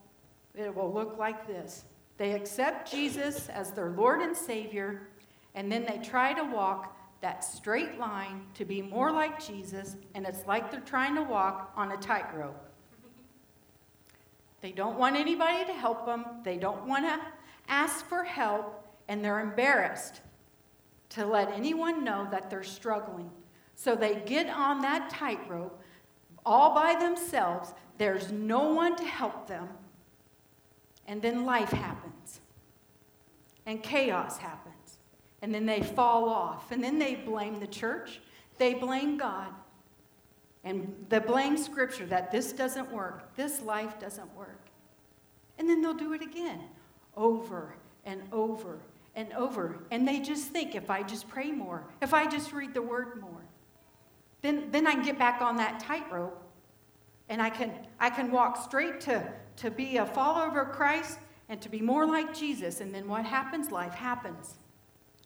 it 0.55 0.75
will 0.75 0.91
look 0.91 1.19
like 1.19 1.47
this. 1.47 1.85
They 2.17 2.33
accept 2.33 2.91
Jesus 2.91 3.51
as 3.51 3.73
their 3.73 3.91
Lord 3.91 4.23
and 4.23 4.35
Savior, 4.35 5.03
and 5.55 5.71
then 5.71 5.85
they 5.85 5.99
try 5.99 6.33
to 6.33 6.43
walk 6.43 6.97
that 7.21 7.45
straight 7.45 7.99
line 7.99 8.47
to 8.55 8.65
be 8.65 8.81
more 8.81 9.13
like 9.13 9.39
Jesus, 9.39 9.97
and 10.15 10.27
it's 10.27 10.47
like 10.47 10.71
they're 10.71 10.81
trying 10.81 11.15
to 11.15 11.23
walk 11.23 11.75
on 11.77 11.93
a 11.93 11.99
tightrope. 11.99 12.57
They 14.63 14.73
don't 14.73 14.99
want 14.99 15.15
anybody 15.15 15.67
to 15.67 15.75
help 15.75 16.07
them, 16.07 16.25
they 16.43 16.57
don't 16.57 16.87
want 16.87 17.05
to 17.05 17.21
ask 17.69 18.09
for 18.09 18.25
help, 18.25 18.83
and 19.09 19.23
they're 19.23 19.41
embarrassed 19.41 20.23
to 21.11 21.27
let 21.27 21.53
anyone 21.53 22.03
know 22.03 22.27
that 22.31 22.49
they're 22.49 22.63
struggling. 22.63 23.31
So 23.75 23.95
they 23.95 24.23
get 24.25 24.49
on 24.49 24.81
that 24.81 25.11
tightrope 25.11 25.83
all 26.45 26.75
by 26.75 26.97
themselves. 26.99 27.73
There's 27.99 28.31
no 28.33 28.73
one 28.73 28.97
to 28.97 29.05
help 29.05 29.47
them. 29.47 29.69
And 31.07 31.21
then 31.21 31.45
life 31.45 31.71
happens. 31.71 32.41
And 33.67 33.83
chaos 33.83 34.39
happens. 34.39 34.99
And 35.43 35.55
then 35.55 35.67
they 35.67 35.83
fall 35.83 36.29
off. 36.29 36.71
And 36.71 36.83
then 36.83 36.99
they 36.99 37.15
blame 37.15 37.61
the 37.61 37.67
church. 37.67 38.21
They 38.59 38.75
blame 38.75 39.17
God. 39.17 39.53
And 40.65 41.07
they 41.09 41.19
blame 41.19 41.57
Scripture 41.57 42.07
that 42.07 42.31
this 42.31 42.53
doesn't 42.53 42.93
work. 42.93 43.35
This 43.35 43.63
life 43.63 43.99
doesn't 43.99 44.35
work. 44.37 44.67
And 45.59 45.69
then 45.69 45.83
they'll 45.83 45.95
do 45.95 46.13
it 46.13 46.23
again 46.23 46.61
over 47.17 47.75
and 48.05 48.23
over 48.33 48.79
and 49.15 49.33
over. 49.33 49.79
And 49.91 50.07
they 50.07 50.21
just 50.21 50.49
think 50.49 50.75
if 50.75 50.91
I 50.91 51.03
just 51.03 51.29
pray 51.29 51.51
more, 51.51 51.85
if 52.01 52.15
I 52.15 52.27
just 52.27 52.53
read 52.53 52.75
the 52.75 52.83
word 52.83 53.21
more, 53.21 53.40
then, 54.43 54.71
then 54.71 54.87
I 54.87 54.93
can 54.93 55.03
get 55.03 55.19
back 55.19 55.43
on 55.43 55.57
that 55.57 55.81
tightrope 55.81 56.43
and 57.29 57.41
I 57.41 57.51
can, 57.51 57.73
I 57.99 58.11
can 58.11 58.31
walk 58.31 58.63
straight 58.63 59.01
to, 59.03 59.33
to 59.57 59.71
be 59.71 59.99
a 59.99 60.07
follower 60.07 60.61
of 60.61 60.73
Christ 60.73 61.19
and 61.49 61.61
to 61.63 61.69
be 61.69 61.81
more 61.81 62.07
like 62.07 62.35
Jesus. 62.35 62.81
And 62.81 62.95
then 62.95 63.09
what 63.09 63.25
happens? 63.25 63.71
Life 63.71 63.95
happens. 63.95 64.55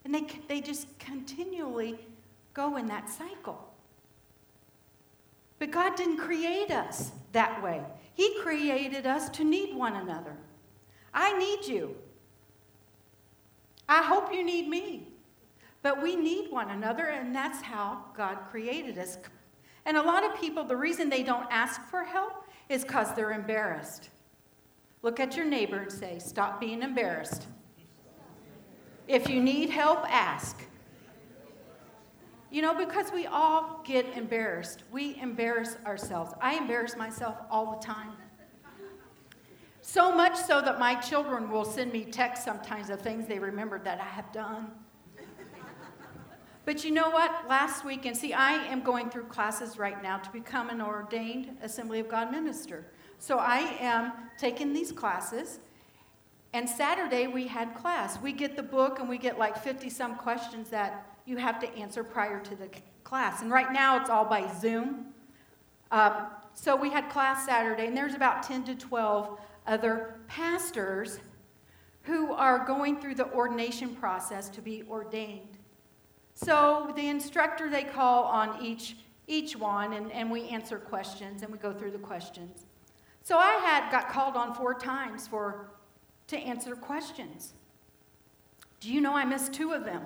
And 0.04 0.14
they, 0.14 0.26
they 0.48 0.60
just 0.60 0.98
continually 0.98 1.98
go 2.52 2.76
in 2.76 2.86
that 2.86 3.08
cycle. 3.08 3.70
But 5.58 5.70
God 5.70 5.96
didn't 5.96 6.18
create 6.18 6.70
us 6.70 7.12
that 7.32 7.62
way. 7.62 7.82
He 8.12 8.38
created 8.40 9.06
us 9.06 9.28
to 9.30 9.44
need 9.44 9.74
one 9.74 9.96
another. 9.96 10.36
I 11.12 11.38
need 11.38 11.66
you. 11.66 11.96
I 13.88 14.02
hope 14.02 14.32
you 14.32 14.42
need 14.42 14.68
me. 14.68 15.08
But 15.84 16.02
we 16.02 16.16
need 16.16 16.50
one 16.50 16.70
another, 16.70 17.08
and 17.08 17.36
that's 17.36 17.60
how 17.60 18.06
God 18.16 18.38
created 18.50 18.96
us. 18.96 19.18
And 19.84 19.98
a 19.98 20.02
lot 20.02 20.24
of 20.24 20.34
people, 20.40 20.64
the 20.64 20.78
reason 20.78 21.10
they 21.10 21.22
don't 21.22 21.46
ask 21.50 21.78
for 21.90 22.04
help 22.04 22.46
is 22.70 22.84
because 22.84 23.14
they're 23.14 23.32
embarrassed. 23.32 24.08
Look 25.02 25.20
at 25.20 25.36
your 25.36 25.44
neighbor 25.44 25.80
and 25.80 25.92
say, 25.92 26.18
Stop 26.18 26.58
being 26.58 26.82
embarrassed. 26.82 27.48
If 29.08 29.28
you 29.28 29.42
need 29.42 29.68
help, 29.68 30.10
ask. 30.10 30.64
You 32.50 32.62
know, 32.62 32.74
because 32.74 33.12
we 33.12 33.26
all 33.26 33.82
get 33.84 34.06
embarrassed. 34.16 34.84
We 34.90 35.20
embarrass 35.20 35.76
ourselves. 35.84 36.32
I 36.40 36.54
embarrass 36.54 36.96
myself 36.96 37.36
all 37.50 37.78
the 37.78 37.84
time. 37.84 38.12
So 39.82 40.14
much 40.14 40.34
so 40.34 40.62
that 40.62 40.78
my 40.78 40.94
children 40.94 41.50
will 41.50 41.66
send 41.66 41.92
me 41.92 42.06
texts 42.06 42.46
sometimes 42.46 42.88
of 42.88 43.02
things 43.02 43.26
they 43.26 43.38
remember 43.38 43.78
that 43.80 44.00
I 44.00 44.04
have 44.04 44.32
done. 44.32 44.70
But 46.64 46.82
you 46.82 46.90
know 46.90 47.10
what? 47.10 47.46
Last 47.48 47.84
week, 47.84 48.06
and 48.06 48.16
see, 48.16 48.32
I 48.32 48.52
am 48.52 48.82
going 48.82 49.10
through 49.10 49.24
classes 49.24 49.78
right 49.78 50.02
now 50.02 50.16
to 50.18 50.30
become 50.30 50.70
an 50.70 50.80
ordained 50.80 51.56
Assembly 51.62 52.00
of 52.00 52.08
God 52.08 52.30
minister. 52.30 52.86
So 53.18 53.38
I 53.38 53.58
am 53.80 54.12
taking 54.38 54.72
these 54.72 54.90
classes. 54.90 55.60
And 56.54 56.68
Saturday 56.68 57.26
we 57.26 57.46
had 57.48 57.74
class. 57.74 58.20
We 58.20 58.32
get 58.32 58.56
the 58.56 58.62
book 58.62 58.98
and 58.98 59.08
we 59.08 59.18
get 59.18 59.38
like 59.38 59.62
50 59.62 59.90
some 59.90 60.14
questions 60.14 60.70
that 60.70 61.06
you 61.26 61.36
have 61.36 61.58
to 61.60 61.68
answer 61.74 62.04
prior 62.04 62.40
to 62.40 62.54
the 62.54 62.68
class. 63.02 63.42
And 63.42 63.50
right 63.50 63.72
now 63.72 64.00
it's 64.00 64.08
all 64.08 64.24
by 64.24 64.50
Zoom. 64.60 65.06
Um, 65.90 66.28
so 66.54 66.76
we 66.76 66.90
had 66.90 67.10
class 67.10 67.44
Saturday, 67.44 67.86
and 67.86 67.96
there's 67.96 68.14
about 68.14 68.42
10 68.42 68.64
to 68.64 68.74
12 68.74 69.38
other 69.66 70.16
pastors 70.28 71.18
who 72.02 72.32
are 72.32 72.64
going 72.64 73.00
through 73.00 73.16
the 73.16 73.30
ordination 73.32 73.94
process 73.94 74.48
to 74.50 74.62
be 74.62 74.84
ordained. 74.88 75.53
So 76.34 76.92
the 76.96 77.08
instructor 77.08 77.70
they 77.70 77.84
call 77.84 78.24
on 78.24 78.62
each 78.62 78.96
each 79.26 79.56
one 79.56 79.94
and, 79.94 80.12
and 80.12 80.30
we 80.30 80.48
answer 80.48 80.78
questions 80.78 81.42
and 81.42 81.50
we 81.50 81.56
go 81.56 81.72
through 81.72 81.92
the 81.92 81.98
questions. 81.98 82.66
So 83.22 83.38
I 83.38 83.52
had 83.54 83.90
got 83.90 84.10
called 84.10 84.36
on 84.36 84.54
four 84.54 84.74
times 84.74 85.26
for 85.26 85.70
to 86.26 86.36
answer 86.36 86.76
questions. 86.76 87.54
Do 88.80 88.92
you 88.92 89.00
know 89.00 89.14
I 89.14 89.24
missed 89.24 89.54
two 89.54 89.72
of 89.72 89.84
them? 89.84 90.02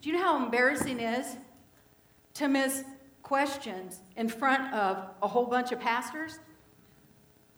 Do 0.00 0.08
you 0.08 0.16
know 0.16 0.22
how 0.22 0.42
embarrassing 0.42 0.98
it 1.00 1.18
is 1.18 1.36
to 2.34 2.48
miss 2.48 2.84
questions 3.22 4.00
in 4.16 4.28
front 4.28 4.72
of 4.72 5.10
a 5.20 5.28
whole 5.28 5.46
bunch 5.46 5.72
of 5.72 5.80
pastors? 5.80 6.38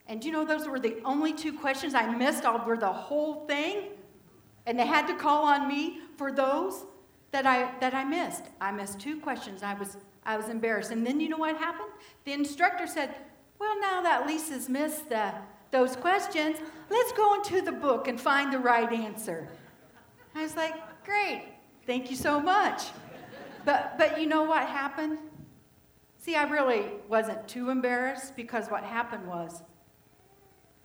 And 0.07 0.19
do 0.19 0.27
you 0.27 0.33
know 0.33 0.43
those 0.43 0.67
were 0.67 0.79
the 0.79 0.97
only 1.05 1.31
two 1.31 1.53
questions 1.53 1.93
I 1.93 2.13
missed 2.15 2.43
over 2.43 2.75
the 2.75 2.91
whole 2.91 3.45
thing? 3.45 3.89
And 4.65 4.77
they 4.77 4.85
had 4.85 5.07
to 5.07 5.15
call 5.15 5.45
on 5.45 5.67
me 5.67 5.99
for 6.17 6.31
those 6.31 6.85
that 7.31 7.45
I, 7.45 7.71
that 7.79 7.93
I 7.93 8.03
missed. 8.03 8.45
I 8.59 8.71
missed 8.71 8.99
two 8.99 9.19
questions. 9.19 9.63
I 9.63 9.73
was, 9.73 9.97
I 10.25 10.37
was 10.37 10.49
embarrassed. 10.49 10.91
And 10.91 11.05
then 11.05 11.19
you 11.19 11.29
know 11.29 11.37
what 11.37 11.57
happened? 11.57 11.89
The 12.25 12.33
instructor 12.33 12.87
said, 12.87 13.15
Well, 13.59 13.79
now 13.79 14.01
that 14.01 14.25
Lisa's 14.25 14.69
missed 14.69 15.09
the, 15.09 15.33
those 15.71 15.95
questions, 15.95 16.57
let's 16.89 17.11
go 17.13 17.35
into 17.35 17.61
the 17.61 17.71
book 17.71 18.07
and 18.07 18.19
find 18.19 18.51
the 18.51 18.59
right 18.59 18.91
answer. 18.91 19.47
I 20.35 20.43
was 20.43 20.55
like, 20.55 20.73
Great, 21.05 21.45
thank 21.85 22.09
you 22.09 22.15
so 22.15 22.39
much. 22.39 22.83
But, 23.65 23.97
but 23.97 24.19
you 24.19 24.25
know 24.25 24.43
what 24.43 24.67
happened? 24.67 25.19
See, 26.17 26.35
I 26.35 26.43
really 26.43 26.85
wasn't 27.07 27.47
too 27.47 27.69
embarrassed 27.69 28.35
because 28.35 28.67
what 28.67 28.83
happened 28.83 29.27
was 29.27 29.61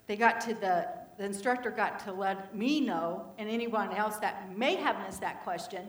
they 0.07 0.17
got 0.17 0.41
to 0.43 0.55
the, 0.55 0.89
the 1.17 1.25
instructor 1.25 1.71
got 1.71 1.99
to 2.01 2.13
let 2.13 2.55
me 2.55 2.81
know 2.81 3.33
and 3.39 3.49
anyone 3.49 3.93
else 3.93 4.17
that 4.19 4.57
may 4.57 4.77
have 4.77 4.99
missed 5.05 5.21
that 5.23 5.43
question 5.43 5.87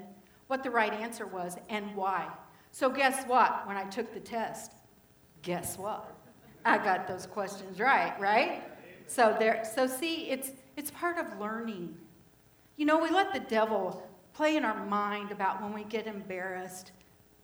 what 0.48 0.64
the 0.64 0.70
right 0.70 0.94
answer 0.94 1.26
was 1.26 1.58
and 1.70 1.96
why. 1.96 2.28
So, 2.72 2.90
guess 2.90 3.26
what? 3.26 3.66
When 3.68 3.78
I 3.78 3.84
took 3.86 4.14
the 4.14 4.20
test, 4.20 4.74
guess 5.42 5.78
what? 5.78 6.16
I 6.66 6.80
got 6.80 7.08
those 7.08 7.28
questions 7.28 7.80
right, 7.80 8.20
right? 8.20 8.64
So 9.08 9.36
there 9.38 9.64
so 9.76 9.86
see 9.86 10.30
it's 10.32 10.52
it's 10.76 10.92
part 10.92 11.18
of 11.18 11.40
learning. 11.40 11.96
You 12.76 12.86
know, 12.86 12.98
we 12.98 13.10
let 13.12 13.34
the 13.34 13.40
devil 13.40 14.06
play 14.34 14.58
in 14.58 14.66
our 14.66 14.86
mind 14.86 15.32
about 15.32 15.62
when 15.62 15.74
we 15.74 15.84
get 15.84 16.08
embarrassed. 16.08 16.92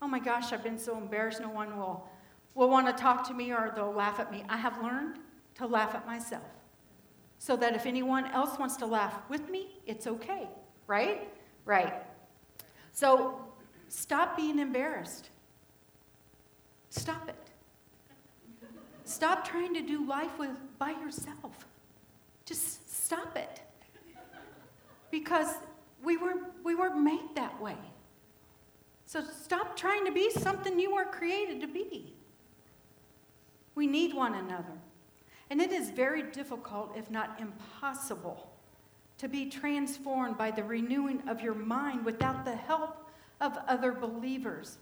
Oh 0.01 0.07
my 0.07 0.19
gosh, 0.19 0.51
I've 0.51 0.63
been 0.63 0.79
so 0.79 0.97
embarrassed 0.97 1.39
no 1.39 1.49
one 1.49 1.77
will 1.77 2.09
will 2.55 2.69
want 2.69 2.87
to 2.87 2.93
talk 2.93 3.25
to 3.27 3.33
me 3.33 3.53
or 3.53 3.71
they'll 3.75 3.93
laugh 3.93 4.19
at 4.19 4.31
me. 4.31 4.43
I 4.49 4.57
have 4.57 4.81
learned 4.81 5.19
to 5.55 5.67
laugh 5.67 5.93
at 5.93 6.05
myself 6.07 6.43
so 7.37 7.55
that 7.57 7.75
if 7.75 7.85
anyone 7.85 8.25
else 8.25 8.57
wants 8.59 8.75
to 8.77 8.85
laugh 8.85 9.19
with 9.29 9.49
me, 9.49 9.79
it's 9.85 10.07
okay, 10.07 10.49
right? 10.87 11.29
Right. 11.63 11.93
So 12.91 13.39
stop 13.87 14.35
being 14.35 14.59
embarrassed. 14.59 15.29
Stop 16.89 17.29
it. 17.29 17.35
Stop 19.05 19.47
trying 19.47 19.73
to 19.73 19.81
do 19.81 20.07
life 20.07 20.37
with 20.39 20.51
by 20.77 20.91
yourself. 20.91 21.67
Just 22.45 23.05
stop 23.05 23.37
it. 23.37 23.61
Because 25.09 25.55
we 26.03 26.17
were 26.17 26.35
we 26.63 26.75
were 26.75 26.95
made 26.95 27.35
that 27.35 27.59
way. 27.61 27.77
So 29.05 29.21
stop 29.21 29.75
trying 29.75 30.05
to 30.05 30.11
be 30.11 30.29
something 30.31 30.79
you 30.79 30.93
weren't 30.93 31.11
created 31.11 31.59
to 31.61 31.67
be. 31.67 32.13
We 33.75 33.87
need 33.87 34.13
one 34.13 34.35
another. 34.35 34.79
And 35.49 35.61
it 35.61 35.73
is 35.73 35.89
very 35.89 36.23
difficult, 36.23 36.95
if 36.95 37.11
not 37.11 37.39
impossible, 37.41 38.49
to 39.21 39.27
be 39.27 39.45
transformed 39.45 40.35
by 40.35 40.49
the 40.49 40.63
renewing 40.63 41.21
of 41.29 41.41
your 41.41 41.53
mind 41.53 42.03
without 42.03 42.43
the 42.43 42.55
help 42.55 43.07
of 43.39 43.55
other 43.67 43.91
believers. 43.91 44.79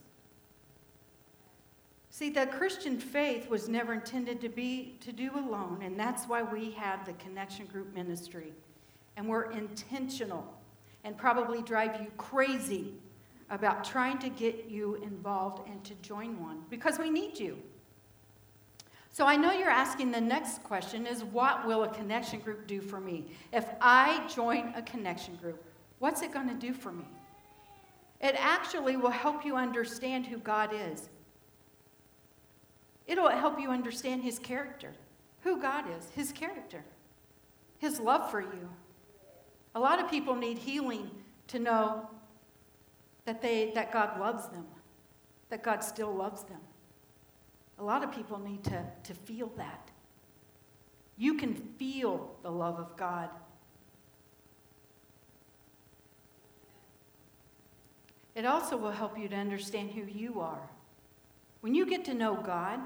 See, 2.09 2.29
the 2.29 2.45
Christian 2.45 3.01
faith 3.01 3.49
was 3.49 3.67
never 3.67 3.93
intended 3.93 4.39
to 4.39 4.47
be 4.47 4.95
to 5.01 5.11
do 5.11 5.29
alone, 5.35 5.81
and 5.83 5.99
that's 5.99 6.23
why 6.23 6.41
we 6.41 6.71
have 6.71 7.05
the 7.05 7.11
connection 7.13 7.65
group 7.65 7.93
ministry. 7.93 8.53
And 9.17 9.27
we're 9.27 9.51
intentional 9.51 10.47
and 11.03 11.17
probably 11.17 11.61
drive 11.61 11.99
you 11.99 12.07
crazy 12.15 12.93
about 13.49 13.83
trying 13.83 14.19
to 14.19 14.29
get 14.29 14.67
you 14.69 14.95
involved 15.03 15.67
and 15.67 15.83
to 15.83 15.95
join 15.95 16.41
one 16.41 16.61
because 16.69 16.97
we 16.97 17.09
need 17.09 17.37
you. 17.37 17.57
So 19.11 19.25
I 19.25 19.35
know 19.35 19.51
you're 19.51 19.69
asking 19.69 20.11
the 20.11 20.21
next 20.21 20.63
question 20.63 21.05
is 21.05 21.23
what 21.23 21.67
will 21.67 21.83
a 21.83 21.89
connection 21.89 22.39
group 22.39 22.67
do 22.67 22.79
for 22.79 22.99
me? 22.99 23.25
If 23.51 23.65
I 23.81 24.25
join 24.33 24.73
a 24.75 24.81
connection 24.81 25.35
group, 25.37 25.63
what's 25.99 26.21
it 26.21 26.31
going 26.31 26.47
to 26.47 26.53
do 26.53 26.73
for 26.73 26.91
me? 26.91 27.05
It 28.21 28.35
actually 28.37 28.97
will 28.97 29.09
help 29.09 29.45
you 29.45 29.55
understand 29.55 30.27
who 30.27 30.37
God 30.37 30.71
is. 30.73 31.09
It'll 33.07 33.29
help 33.29 33.59
you 33.59 33.71
understand 33.71 34.23
his 34.23 34.37
character, 34.37 34.93
who 35.41 35.59
God 35.59 35.85
is, 35.97 36.09
his 36.11 36.31
character, 36.31 36.83
his 37.79 37.99
love 37.99 38.29
for 38.29 38.41
you. 38.41 38.69
A 39.73 39.79
lot 39.79 39.99
of 39.99 40.09
people 40.09 40.35
need 40.35 40.57
healing 40.57 41.09
to 41.47 41.59
know 41.59 42.07
that, 43.25 43.41
they, 43.41 43.71
that 43.73 43.91
God 43.91 44.19
loves 44.19 44.47
them, 44.49 44.65
that 45.49 45.63
God 45.63 45.83
still 45.83 46.13
loves 46.13 46.43
them. 46.43 46.59
A 47.79 47.83
lot 47.83 48.03
of 48.03 48.11
people 48.11 48.39
need 48.39 48.63
to, 48.65 48.85
to 49.03 49.13
feel 49.13 49.51
that. 49.57 49.89
You 51.17 51.35
can 51.35 51.55
feel 51.77 52.35
the 52.43 52.51
love 52.51 52.79
of 52.79 52.95
God. 52.97 53.29
It 58.35 58.45
also 58.45 58.77
will 58.77 58.91
help 58.91 59.17
you 59.17 59.27
to 59.29 59.35
understand 59.35 59.91
who 59.91 60.03
you 60.03 60.39
are. 60.39 60.69
When 61.61 61.75
you 61.75 61.85
get 61.85 62.05
to 62.05 62.13
know 62.13 62.35
God, 62.35 62.79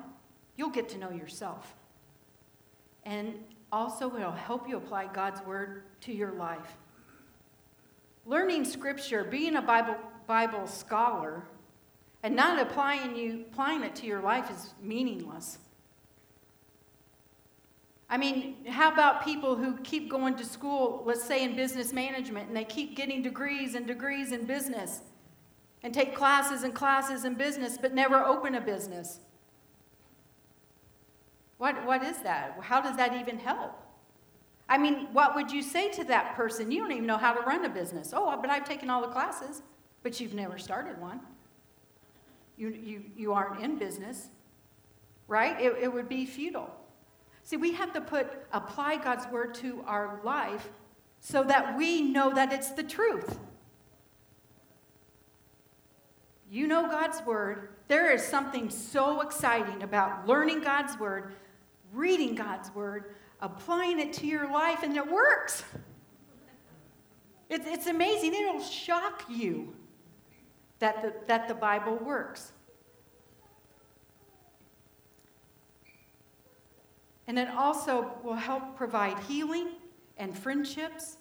you'll 0.58 0.70
get 0.70 0.90
to 0.90 0.98
know 0.98 1.12
yourself. 1.12 1.76
And 3.04 3.36
also, 3.72 4.16
it'll 4.16 4.32
help 4.32 4.70
you 4.70 4.78
apply 4.78 5.08
God's 5.08 5.42
word 5.42 5.84
to 6.02 6.14
your 6.14 6.32
life. 6.32 6.78
Learning 8.26 8.64
scripture, 8.64 9.24
being 9.24 9.56
a 9.56 9.62
Bible, 9.62 9.98
Bible 10.28 10.68
scholar, 10.68 11.44
and 12.24 12.36
not 12.36 12.60
applying, 12.60 13.16
you, 13.16 13.46
applying 13.52 13.84
it 13.84 13.96
to 13.98 14.06
your 14.06 14.22
life 14.22 14.50
is 14.50 14.74
meaningless. 14.82 15.60
I 18.10 18.18
mean, 18.18 18.66
how 18.68 18.92
about 18.92 19.26
people 19.26 19.56
who 19.56 19.78
keep 19.78 20.10
going 20.10 20.36
to 20.36 20.46
school, 20.46 21.04
let's 21.06 21.24
say 21.24 21.44
in 21.44 21.56
business 21.56 21.92
management, 21.92 22.48
and 22.48 22.56
they 22.56 22.64
keep 22.64 22.96
getting 22.96 23.22
degrees 23.22 23.76
and 23.76 23.86
degrees 23.86 24.32
in 24.32 24.46
business 24.46 25.02
and 25.82 25.94
take 25.94 26.16
classes 26.16 26.64
and 26.64 26.74
classes 26.74 27.26
in 27.26 27.34
business 27.36 27.78
but 27.80 27.94
never 27.94 28.24
open 28.24 28.56
a 28.56 28.62
business? 28.62 29.20
What, 31.58 31.86
what 31.86 32.04
is 32.04 32.18
that? 32.20 32.58
How 32.62 32.82
does 32.82 32.96
that 32.98 33.20
even 33.20 33.38
help? 33.38 33.74
I 34.70 34.78
mean, 34.78 35.08
what 35.12 35.36
would 35.36 35.52
you 35.52 35.62
say 35.62 35.90
to 35.92 36.04
that 36.06 36.36
person? 36.36 36.72
You 36.72 36.82
don't 36.82 36.92
even 36.92 37.06
know 37.06 37.18
how 37.18 37.34
to 37.34 37.42
run 37.42 37.66
a 37.66 37.70
business. 37.70 38.14
Oh, 38.16 38.38
but 38.40 38.50
I've 38.50 38.66
taken 38.66 38.90
all 38.90 39.02
the 39.02 39.08
classes, 39.08 39.62
but 40.04 40.20
you've 40.22 40.34
never 40.34 40.58
started 40.58 41.02
one. 41.02 41.20
You, 42.58 42.70
you, 42.70 43.04
you 43.16 43.34
aren't 43.34 43.62
in 43.62 43.78
business, 43.78 44.30
right? 45.28 45.60
It, 45.60 45.76
it 45.82 45.94
would 45.94 46.08
be 46.08 46.26
futile. 46.26 46.70
See, 47.44 47.58
we 47.58 47.74
have 47.74 47.94
to 47.94 48.02
put, 48.02 48.32
apply 48.54 48.98
God's 48.98 49.28
word 49.28 49.54
to 49.56 49.84
our 49.86 50.22
life 50.24 50.70
so 51.20 51.44
that 51.44 51.78
we 51.78 52.02
know 52.02 52.34
that 52.34 52.54
it's 52.54 52.72
the 52.72 52.84
truth. 52.84 53.40
You 56.50 56.68
know 56.68 56.84
God's 56.84 57.22
word. 57.26 57.70
There 57.88 58.14
is 58.14 58.24
something 58.24 58.70
so 58.70 59.22
exciting 59.22 59.84
about 59.84 60.28
learning 60.28 60.62
God's 60.62 60.98
word, 61.00 61.34
reading 61.92 62.36
God's 62.36 62.74
word, 62.76 63.16
applying 63.42 64.00
it 64.00 64.14
to 64.14 64.28
your 64.28 64.52
life, 64.52 64.84
and 64.84 64.96
it 64.96 65.12
works. 65.12 65.64
It's, 67.50 67.66
it's 67.68 67.88
amazing. 67.88 68.34
It'll 68.34 68.62
shock 68.62 69.26
you 69.30 69.76
that 70.84 71.02
the, 71.02 71.14
that 71.28 71.48
the 71.48 71.54
Bible 71.54 71.96
works. 71.96 72.52
And 77.26 77.40
it 77.40 77.48
also 77.48 78.12
will 78.22 78.34
help 78.36 78.76
provide 78.76 79.18
healing 79.20 79.70
and 80.18 80.38
friendships 80.38 81.16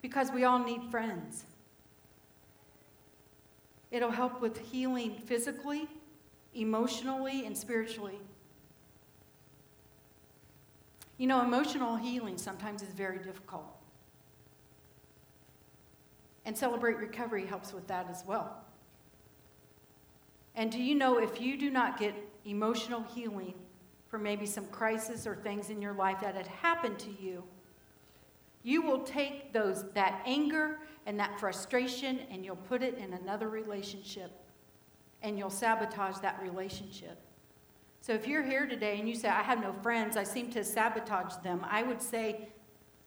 because 0.00 0.32
we 0.32 0.44
all 0.44 0.58
need 0.58 0.80
friends. 0.90 1.44
It'll 3.90 4.10
help 4.10 4.40
with 4.40 4.56
healing 4.72 5.20
physically, 5.26 5.86
emotionally, 6.54 7.44
and 7.44 7.54
spiritually. 7.54 8.18
You 11.18 11.26
know, 11.26 11.42
emotional 11.42 11.96
healing 11.96 12.38
sometimes 12.38 12.80
is 12.80 12.88
very 12.94 13.18
difficult. 13.18 13.77
And 16.48 16.56
Celebrate 16.56 16.96
Recovery 16.96 17.44
helps 17.44 17.74
with 17.74 17.86
that 17.88 18.08
as 18.08 18.24
well. 18.26 18.56
And 20.54 20.72
do 20.72 20.82
you 20.82 20.94
know 20.94 21.18
if 21.18 21.42
you 21.42 21.58
do 21.58 21.68
not 21.70 22.00
get 22.00 22.14
emotional 22.46 23.02
healing 23.02 23.52
for 24.06 24.16
maybe 24.16 24.46
some 24.46 24.64
crisis 24.68 25.26
or 25.26 25.36
things 25.36 25.68
in 25.68 25.82
your 25.82 25.92
life 25.92 26.22
that 26.22 26.34
had 26.34 26.46
happened 26.46 26.98
to 27.00 27.10
you, 27.20 27.44
you 28.62 28.80
will 28.80 29.00
take 29.00 29.52
those 29.52 29.92
that 29.92 30.22
anger 30.24 30.78
and 31.04 31.20
that 31.20 31.38
frustration 31.38 32.20
and 32.30 32.46
you'll 32.46 32.56
put 32.56 32.82
it 32.82 32.96
in 32.96 33.12
another 33.12 33.50
relationship 33.50 34.30
and 35.20 35.36
you'll 35.36 35.50
sabotage 35.50 36.16
that 36.20 36.40
relationship. 36.42 37.18
So 38.00 38.14
if 38.14 38.26
you're 38.26 38.42
here 38.42 38.66
today 38.66 38.98
and 38.98 39.06
you 39.06 39.16
say, 39.16 39.28
I 39.28 39.42
have 39.42 39.60
no 39.60 39.74
friends, 39.82 40.16
I 40.16 40.24
seem 40.24 40.50
to 40.52 40.64
sabotage 40.64 41.34
them, 41.44 41.60
I 41.68 41.82
would 41.82 42.00
say, 42.00 42.48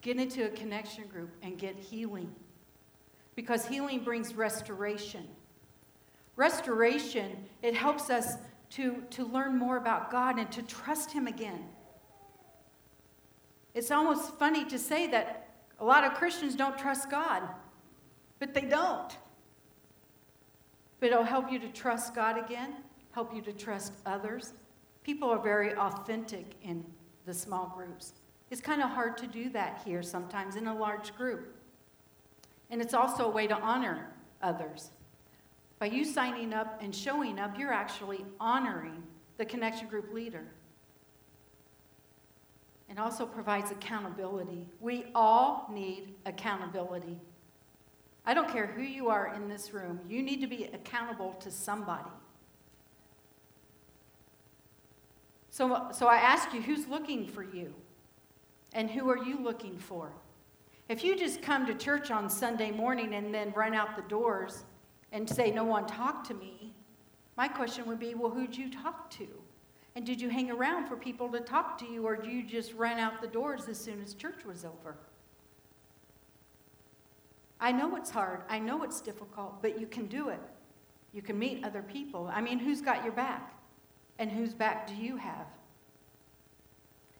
get 0.03 0.17
into 0.17 0.45
a 0.45 0.49
connection 0.49 1.07
group 1.07 1.31
and 1.41 1.57
get 1.57 1.75
healing 1.75 2.35
because 3.35 3.65
healing 3.65 4.03
brings 4.03 4.35
restoration. 4.35 5.27
Restoration, 6.35 7.45
it 7.61 7.75
helps 7.75 8.09
us 8.09 8.35
to, 8.71 9.03
to 9.11 9.25
learn 9.25 9.57
more 9.57 9.77
about 9.77 10.11
God 10.11 10.39
and 10.39 10.51
to 10.51 10.61
trust 10.63 11.11
Him 11.11 11.27
again. 11.27 11.65
It's 13.73 13.91
almost 13.91 14.37
funny 14.37 14.65
to 14.65 14.77
say 14.77 15.07
that 15.07 15.49
a 15.79 15.85
lot 15.85 16.03
of 16.03 16.13
Christians 16.13 16.55
don't 16.55 16.77
trust 16.77 17.09
God, 17.09 17.43
but 18.39 18.53
they 18.53 18.61
don't. 18.61 19.17
But 20.99 21.11
it'll 21.11 21.23
help 21.23 21.51
you 21.51 21.59
to 21.59 21.69
trust 21.69 22.13
God 22.13 22.37
again, 22.37 22.75
help 23.11 23.33
you 23.33 23.41
to 23.41 23.53
trust 23.53 23.93
others. 24.05 24.53
People 25.03 25.29
are 25.29 25.39
very 25.39 25.73
authentic 25.75 26.55
in 26.61 26.85
the 27.25 27.33
small 27.33 27.73
groups. 27.75 28.13
It's 28.51 28.61
kind 28.61 28.81
of 28.81 28.89
hard 28.89 29.17
to 29.17 29.27
do 29.27 29.49
that 29.51 29.81
here 29.85 30.03
sometimes 30.03 30.55
in 30.55 30.67
a 30.67 30.75
large 30.75 31.15
group. 31.15 31.55
And 32.71 32.81
it's 32.81 32.93
also 32.93 33.25
a 33.25 33.29
way 33.29 33.45
to 33.47 33.55
honor 33.55 34.07
others. 34.41 34.89
By 35.77 35.87
you 35.87 36.05
signing 36.05 36.53
up 36.53 36.79
and 36.81 36.95
showing 36.95 37.37
up, 37.37 37.59
you're 37.59 37.73
actually 37.73 38.25
honoring 38.39 39.03
the 39.37 39.45
connection 39.45 39.87
group 39.87 40.13
leader. 40.13 40.45
It 42.89 42.97
also 42.97 43.25
provides 43.25 43.71
accountability. 43.71 44.67
We 44.79 45.05
all 45.13 45.69
need 45.71 46.15
accountability. 46.25 47.17
I 48.25 48.33
don't 48.33 48.49
care 48.49 48.67
who 48.67 48.81
you 48.81 49.09
are 49.09 49.33
in 49.33 49.47
this 49.47 49.73
room, 49.73 49.99
you 50.07 50.21
need 50.21 50.41
to 50.41 50.47
be 50.47 50.65
accountable 50.65 51.33
to 51.39 51.51
somebody. 51.51 52.09
So, 55.49 55.89
so 55.91 56.07
I 56.07 56.17
ask 56.17 56.53
you, 56.53 56.61
who's 56.61 56.87
looking 56.87 57.27
for 57.27 57.43
you? 57.43 57.73
And 58.73 58.89
who 58.89 59.09
are 59.09 59.17
you 59.17 59.37
looking 59.39 59.77
for? 59.77 60.13
If 60.89 61.03
you 61.03 61.17
just 61.17 61.41
come 61.41 61.65
to 61.67 61.73
church 61.73 62.11
on 62.11 62.29
Sunday 62.29 62.71
morning 62.71 63.13
and 63.13 63.33
then 63.33 63.53
run 63.55 63.73
out 63.73 63.95
the 63.95 64.01
doors 64.03 64.65
and 65.11 65.29
say, 65.29 65.51
No 65.51 65.63
one 65.63 65.87
talked 65.87 66.27
to 66.27 66.33
me, 66.33 66.73
my 67.37 67.47
question 67.47 67.85
would 67.87 67.99
be, 67.99 68.13
Well, 68.13 68.31
who'd 68.31 68.55
you 68.55 68.69
talk 68.69 69.09
to? 69.11 69.27
And 69.95 70.05
did 70.05 70.21
you 70.21 70.29
hang 70.29 70.49
around 70.49 70.87
for 70.87 70.95
people 70.95 71.29
to 71.29 71.41
talk 71.41 71.77
to 71.79 71.85
you, 71.85 72.05
or 72.05 72.15
did 72.15 72.31
you 72.31 72.43
just 72.43 72.73
run 72.73 72.97
out 72.97 73.21
the 73.21 73.27
doors 73.27 73.67
as 73.67 73.77
soon 73.77 74.01
as 74.01 74.13
church 74.13 74.45
was 74.45 74.63
over? 74.63 74.95
I 77.59 77.71
know 77.71 77.95
it's 77.95 78.09
hard. 78.09 78.41
I 78.49 78.57
know 78.57 78.83
it's 78.83 79.01
difficult, 79.01 79.61
but 79.61 79.79
you 79.79 79.85
can 79.85 80.07
do 80.07 80.29
it. 80.29 80.39
You 81.13 81.21
can 81.21 81.37
meet 81.37 81.63
other 81.63 81.81
people. 81.81 82.29
I 82.33 82.41
mean, 82.41 82.57
who's 82.57 82.81
got 82.81 83.03
your 83.03 83.13
back? 83.13 83.53
And 84.17 84.31
whose 84.31 84.53
back 84.53 84.87
do 84.87 84.95
you 84.95 85.17
have? 85.17 85.45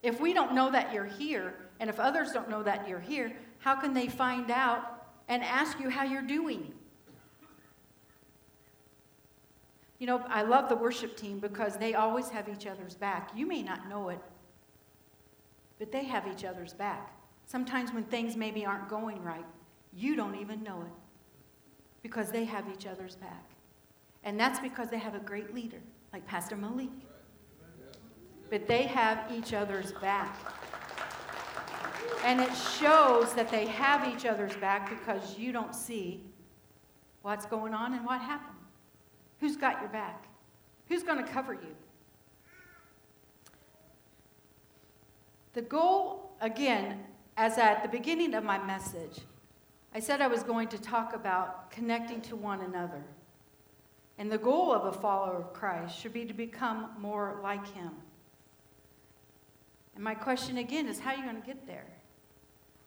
If 0.01 0.19
we 0.19 0.33
don't 0.33 0.55
know 0.55 0.71
that 0.71 0.93
you're 0.93 1.05
here, 1.05 1.53
and 1.79 1.89
if 1.89 1.99
others 1.99 2.31
don't 2.31 2.49
know 2.49 2.63
that 2.63 2.87
you're 2.87 2.99
here, 2.99 3.33
how 3.61 3.75
can 3.75 3.93
they 3.93 4.07
find 4.07 4.51
out 4.51 5.05
and 5.27 5.43
ask 5.43 5.79
you 5.79 5.89
how 5.89 6.03
you're 6.03 6.21
doing? 6.21 6.73
You 9.99 10.07
know, 10.07 10.23
I 10.27 10.41
love 10.41 10.67
the 10.67 10.75
worship 10.75 11.15
team 11.15 11.39
because 11.39 11.77
they 11.77 11.93
always 11.93 12.29
have 12.29 12.49
each 12.49 12.65
other's 12.65 12.95
back. 12.95 13.29
You 13.35 13.45
may 13.45 13.61
not 13.61 13.87
know 13.87 14.09
it, 14.09 14.19
but 15.77 15.91
they 15.91 16.03
have 16.05 16.27
each 16.27 16.43
other's 16.43 16.73
back. 16.73 17.15
Sometimes 17.45 17.93
when 17.93 18.03
things 18.05 18.35
maybe 18.35 18.65
aren't 18.65 18.89
going 18.89 19.21
right, 19.23 19.45
you 19.93 20.15
don't 20.15 20.35
even 20.35 20.63
know 20.63 20.81
it 20.81 20.93
because 22.01 22.31
they 22.31 22.45
have 22.45 22.65
each 22.73 22.87
other's 22.87 23.15
back. 23.15 23.45
And 24.23 24.39
that's 24.39 24.59
because 24.59 24.89
they 24.89 24.97
have 24.97 25.13
a 25.13 25.19
great 25.19 25.53
leader 25.53 25.81
like 26.11 26.25
Pastor 26.25 26.55
Malik. 26.55 26.89
But 28.49 28.67
they 28.67 28.83
have 28.83 29.31
each 29.31 29.53
other's 29.53 29.91
back. 29.93 30.35
And 32.23 32.39
it 32.39 32.51
shows 32.79 33.33
that 33.33 33.49
they 33.49 33.65
have 33.65 34.07
each 34.07 34.25
other's 34.25 34.55
back 34.57 34.89
because 34.89 35.37
you 35.37 35.51
don't 35.51 35.75
see 35.75 36.23
what's 37.21 37.45
going 37.45 37.73
on 37.73 37.93
and 37.93 38.05
what 38.05 38.21
happened. 38.21 38.57
Who's 39.39 39.57
got 39.57 39.81
your 39.81 39.89
back? 39.89 40.25
Who's 40.87 41.03
going 41.03 41.23
to 41.23 41.31
cover 41.31 41.53
you? 41.53 41.75
The 45.53 45.61
goal, 45.61 46.31
again, 46.41 47.03
as 47.37 47.57
at 47.57 47.83
the 47.83 47.89
beginning 47.89 48.33
of 48.33 48.43
my 48.43 48.57
message, 48.57 49.21
I 49.93 49.99
said 49.99 50.21
I 50.21 50.27
was 50.27 50.43
going 50.43 50.69
to 50.69 50.77
talk 50.77 51.13
about 51.13 51.71
connecting 51.71 52.21
to 52.21 52.35
one 52.35 52.61
another. 52.61 53.03
And 54.17 54.31
the 54.31 54.37
goal 54.37 54.71
of 54.71 54.85
a 54.85 54.91
follower 54.91 55.35
of 55.37 55.53
Christ 55.53 55.99
should 55.99 56.13
be 56.13 56.25
to 56.25 56.33
become 56.33 56.91
more 56.99 57.39
like 57.43 57.65
him. 57.73 57.91
And 59.95 60.03
my 60.03 60.15
question 60.15 60.57
again 60.57 60.87
is 60.87 60.99
how 60.99 61.11
are 61.11 61.17
you 61.17 61.23
going 61.23 61.41
to 61.41 61.45
get 61.45 61.67
there? 61.67 61.87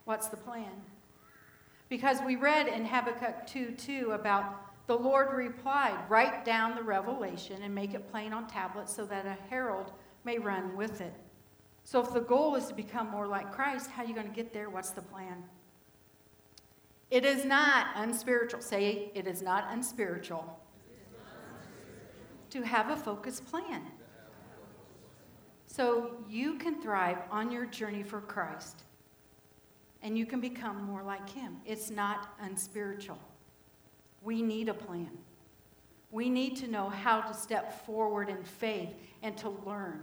What's 0.04 0.28
the 0.28 0.36
plan? 0.36 0.70
Because 1.88 2.18
we 2.26 2.36
read 2.36 2.66
in 2.68 2.84
Habakkuk 2.84 3.46
2 3.46 3.72
2 3.72 4.12
about 4.12 4.86
the 4.86 4.96
Lord 4.96 5.34
replied, 5.34 5.98
Write 6.08 6.44
down 6.44 6.76
the 6.76 6.82
revelation 6.82 7.62
and 7.62 7.74
make 7.74 7.94
it 7.94 8.10
plain 8.10 8.32
on 8.32 8.46
tablets 8.46 8.94
so 8.94 9.06
that 9.06 9.26
a 9.26 9.36
herald 9.48 9.92
may 10.24 10.38
run 10.38 10.76
with 10.76 11.00
it. 11.00 11.14
So, 11.84 12.00
if 12.00 12.12
the 12.12 12.20
goal 12.20 12.54
is 12.54 12.66
to 12.66 12.74
become 12.74 13.10
more 13.10 13.26
like 13.26 13.52
Christ, 13.52 13.90
how 13.90 14.02
are 14.02 14.06
you 14.06 14.14
going 14.14 14.28
to 14.28 14.34
get 14.34 14.52
there? 14.52 14.70
What's 14.70 14.90
the 14.90 15.02
plan? 15.02 15.44
It 17.10 17.24
is 17.24 17.44
not 17.44 17.88
unspiritual. 17.94 18.60
Say, 18.60 19.10
it 19.14 19.26
is 19.26 19.42
not 19.42 19.66
unspiritual 19.70 20.60
to 22.50 22.62
have 22.62 22.90
a 22.90 22.96
focused 22.96 23.46
plan. 23.46 23.82
So 25.66 26.12
you 26.28 26.54
can 26.54 26.80
thrive 26.80 27.18
on 27.30 27.50
your 27.50 27.66
journey 27.66 28.02
for 28.02 28.20
Christ 28.20 28.84
and 30.04 30.18
you 30.18 30.26
can 30.26 30.40
become 30.40 30.84
more 30.84 31.02
like 31.02 31.28
Him. 31.30 31.56
It's 31.64 31.90
not 31.90 32.28
unspiritual. 32.40 33.18
We 34.22 34.42
need 34.42 34.68
a 34.68 34.74
plan. 34.74 35.10
We 36.10 36.28
need 36.28 36.56
to 36.58 36.68
know 36.68 36.90
how 36.90 37.22
to 37.22 37.34
step 37.34 37.84
forward 37.86 38.28
in 38.28 38.44
faith 38.44 38.90
and 39.22 39.36
to 39.38 39.48
learn 39.66 40.02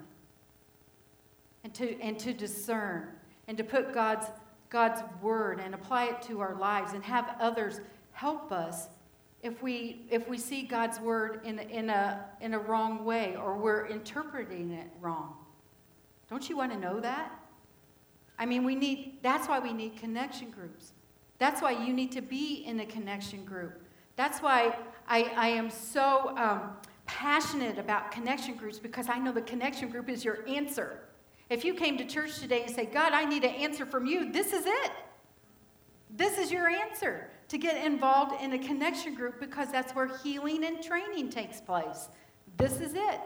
and 1.63 1.73
to, 1.75 1.97
and 2.01 2.19
to 2.19 2.33
discern 2.33 3.09
and 3.47 3.57
to 3.57 3.63
put 3.63 3.93
God's, 3.93 4.25
God's 4.69 5.01
word 5.21 5.61
and 5.63 5.73
apply 5.73 6.05
it 6.05 6.21
to 6.23 6.41
our 6.41 6.55
lives 6.55 6.93
and 6.93 7.03
have 7.03 7.35
others 7.39 7.79
help 8.11 8.51
us 8.51 8.87
if 9.43 9.61
we, 9.63 10.05
if 10.09 10.27
we 10.27 10.37
see 10.37 10.63
God's 10.63 10.99
word 10.99 11.41
in, 11.45 11.59
in, 11.59 11.89
a, 11.89 12.25
in 12.41 12.55
a 12.55 12.59
wrong 12.59 13.05
way 13.05 13.35
or 13.35 13.55
we're 13.55 13.85
interpreting 13.85 14.71
it 14.71 14.87
wrong. 14.99 15.35
Don't 16.29 16.49
you 16.49 16.57
want 16.57 16.71
to 16.71 16.77
know 16.77 16.99
that? 16.99 17.40
I 18.41 18.45
mean, 18.47 18.63
we 18.63 18.73
need, 18.73 19.19
that's 19.21 19.47
why 19.47 19.59
we 19.59 19.71
need 19.71 19.97
connection 19.97 20.49
groups. 20.49 20.93
That's 21.37 21.61
why 21.61 21.73
you 21.85 21.93
need 21.93 22.11
to 22.13 22.21
be 22.21 22.63
in 22.65 22.79
a 22.79 22.85
connection 22.87 23.45
group. 23.45 23.83
That's 24.15 24.39
why 24.39 24.75
I, 25.07 25.31
I 25.35 25.49
am 25.49 25.69
so 25.69 26.35
um, 26.35 26.71
passionate 27.05 27.77
about 27.77 28.09
connection 28.09 28.55
groups 28.55 28.79
because 28.79 29.09
I 29.09 29.19
know 29.19 29.31
the 29.31 29.43
connection 29.43 29.89
group 29.89 30.09
is 30.09 30.25
your 30.25 30.39
answer. 30.47 31.01
If 31.51 31.63
you 31.63 31.75
came 31.75 31.99
to 31.99 32.05
church 32.05 32.39
today 32.39 32.63
and 32.63 32.75
say, 32.75 32.85
God, 32.87 33.13
I 33.13 33.25
need 33.25 33.43
an 33.43 33.51
answer 33.51 33.85
from 33.85 34.07
you, 34.07 34.31
this 34.31 34.53
is 34.53 34.65
it. 34.65 34.91
This 36.09 36.39
is 36.39 36.51
your 36.51 36.67
answer 36.67 37.29
to 37.49 37.59
get 37.59 37.85
involved 37.85 38.41
in 38.41 38.53
a 38.53 38.59
connection 38.59 39.13
group 39.13 39.39
because 39.39 39.71
that's 39.71 39.93
where 39.93 40.17
healing 40.23 40.63
and 40.65 40.81
training 40.81 41.29
takes 41.29 41.61
place. 41.61 42.09
This 42.57 42.81
is 42.81 42.95
it. 42.95 43.21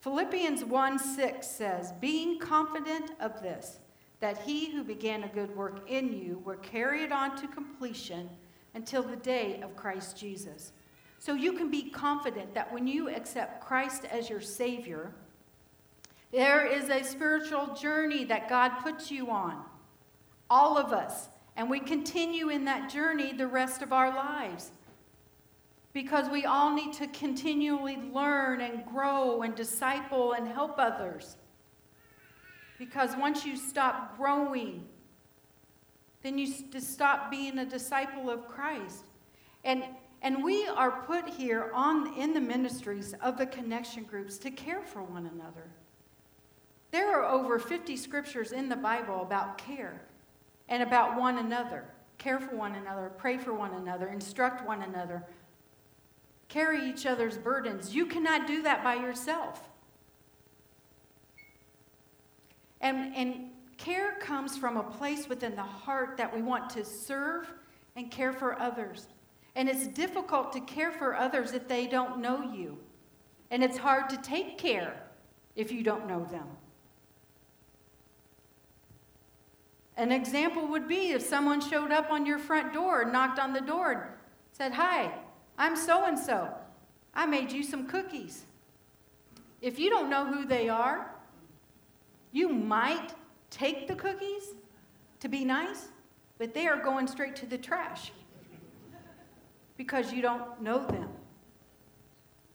Philippians 0.00 0.64
1 0.64 0.98
6 0.98 1.46
says, 1.46 1.92
Being 2.00 2.38
confident 2.38 3.10
of 3.20 3.42
this, 3.42 3.80
that 4.20 4.42
he 4.42 4.70
who 4.70 4.84
began 4.84 5.24
a 5.24 5.28
good 5.28 5.54
work 5.56 5.88
in 5.88 6.12
you 6.12 6.40
will 6.44 6.56
carry 6.56 7.02
it 7.02 7.12
on 7.12 7.36
to 7.36 7.48
completion 7.48 8.28
until 8.74 9.02
the 9.02 9.16
day 9.16 9.60
of 9.62 9.76
Christ 9.76 10.16
Jesus. 10.16 10.72
So 11.18 11.34
you 11.34 11.52
can 11.52 11.70
be 11.70 11.90
confident 11.90 12.54
that 12.54 12.72
when 12.72 12.86
you 12.86 13.08
accept 13.08 13.64
Christ 13.64 14.04
as 14.04 14.30
your 14.30 14.40
Savior, 14.40 15.12
there 16.30 16.64
is 16.64 16.90
a 16.90 17.02
spiritual 17.02 17.74
journey 17.74 18.24
that 18.24 18.48
God 18.48 18.70
puts 18.82 19.10
you 19.10 19.30
on, 19.30 19.64
all 20.48 20.78
of 20.78 20.92
us, 20.92 21.28
and 21.56 21.68
we 21.68 21.80
continue 21.80 22.50
in 22.50 22.64
that 22.66 22.88
journey 22.88 23.32
the 23.32 23.48
rest 23.48 23.82
of 23.82 23.92
our 23.92 24.14
lives 24.14 24.70
because 25.98 26.30
we 26.30 26.44
all 26.44 26.72
need 26.72 26.92
to 26.92 27.08
continually 27.08 27.98
learn 28.14 28.60
and 28.60 28.86
grow 28.86 29.42
and 29.42 29.56
disciple 29.56 30.34
and 30.34 30.46
help 30.46 30.76
others. 30.78 31.36
Because 32.78 33.16
once 33.16 33.44
you 33.44 33.56
stop 33.56 34.16
growing, 34.16 34.86
then 36.22 36.38
you 36.38 36.46
stop 36.78 37.32
being 37.32 37.58
a 37.58 37.64
disciple 37.64 38.30
of 38.30 38.46
Christ. 38.46 39.06
And, 39.64 39.82
and 40.22 40.44
we 40.44 40.68
are 40.68 41.02
put 41.02 41.28
here 41.28 41.72
on, 41.74 42.16
in 42.16 42.32
the 42.32 42.40
ministries 42.40 43.12
of 43.20 43.36
the 43.36 43.46
connection 43.46 44.04
groups 44.04 44.38
to 44.38 44.52
care 44.52 44.82
for 44.82 45.02
one 45.02 45.26
another. 45.26 45.68
There 46.92 47.20
are 47.20 47.28
over 47.28 47.58
50 47.58 47.96
scriptures 47.96 48.52
in 48.52 48.68
the 48.68 48.76
Bible 48.76 49.22
about 49.22 49.58
care 49.58 50.00
and 50.68 50.80
about 50.80 51.18
one 51.18 51.38
another. 51.38 51.86
Care 52.18 52.38
for 52.38 52.54
one 52.54 52.76
another, 52.76 53.10
pray 53.16 53.36
for 53.36 53.52
one 53.52 53.74
another, 53.74 54.08
instruct 54.08 54.64
one 54.64 54.82
another, 54.82 55.24
carry 56.48 56.88
each 56.88 57.06
other's 57.06 57.36
burdens. 57.36 57.94
You 57.94 58.06
cannot 58.06 58.46
do 58.46 58.62
that 58.62 58.82
by 58.82 58.94
yourself. 58.94 59.68
And, 62.80 63.14
and 63.14 63.50
care 63.76 64.16
comes 64.20 64.56
from 64.56 64.76
a 64.76 64.82
place 64.82 65.28
within 65.28 65.54
the 65.54 65.62
heart 65.62 66.16
that 66.16 66.34
we 66.34 66.42
want 66.42 66.70
to 66.70 66.84
serve 66.84 67.52
and 67.96 68.10
care 68.10 68.32
for 68.32 68.60
others. 68.60 69.08
And 69.56 69.68
it's 69.68 69.86
difficult 69.88 70.52
to 70.52 70.60
care 70.60 70.92
for 70.92 71.16
others 71.16 71.52
if 71.52 71.66
they 71.68 71.86
don't 71.86 72.20
know 72.20 72.42
you. 72.42 72.78
And 73.50 73.64
it's 73.64 73.78
hard 73.78 74.08
to 74.10 74.16
take 74.18 74.58
care 74.58 75.02
if 75.56 75.72
you 75.72 75.82
don't 75.82 76.06
know 76.06 76.24
them. 76.24 76.46
An 79.96 80.12
example 80.12 80.68
would 80.68 80.86
be 80.86 81.10
if 81.10 81.22
someone 81.22 81.60
showed 81.60 81.90
up 81.90 82.12
on 82.12 82.24
your 82.24 82.38
front 82.38 82.72
door, 82.72 83.04
knocked 83.04 83.40
on 83.40 83.52
the 83.52 83.60
door, 83.60 83.90
and 83.92 84.02
said, 84.52 84.72
Hi, 84.72 85.12
I'm 85.58 85.76
so 85.76 86.06
and 86.06 86.18
so. 86.18 86.48
I 87.12 87.26
made 87.26 87.50
you 87.50 87.64
some 87.64 87.86
cookies. 87.88 88.44
If 89.60 89.78
you 89.78 89.90
don't 89.90 90.08
know 90.08 90.24
who 90.24 90.46
they 90.46 90.68
are, 90.68 91.10
you 92.30 92.48
might 92.48 93.12
take 93.50 93.88
the 93.88 93.96
cookies 93.96 94.54
to 95.18 95.28
be 95.28 95.44
nice, 95.44 95.88
but 96.38 96.54
they 96.54 96.68
are 96.68 96.80
going 96.80 97.08
straight 97.08 97.34
to 97.36 97.46
the 97.46 97.58
trash 97.58 98.12
because 99.76 100.12
you 100.12 100.22
don't 100.22 100.62
know 100.62 100.86
them. 100.86 101.08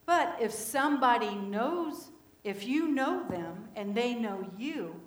But 0.06 0.38
if 0.40 0.52
somebody 0.52 1.36
knows, 1.36 2.10
if 2.44 2.66
you 2.66 2.88
know 2.88 3.26
them 3.28 3.68
and 3.76 3.94
they 3.94 4.14
know 4.14 4.50
you, 4.58 5.00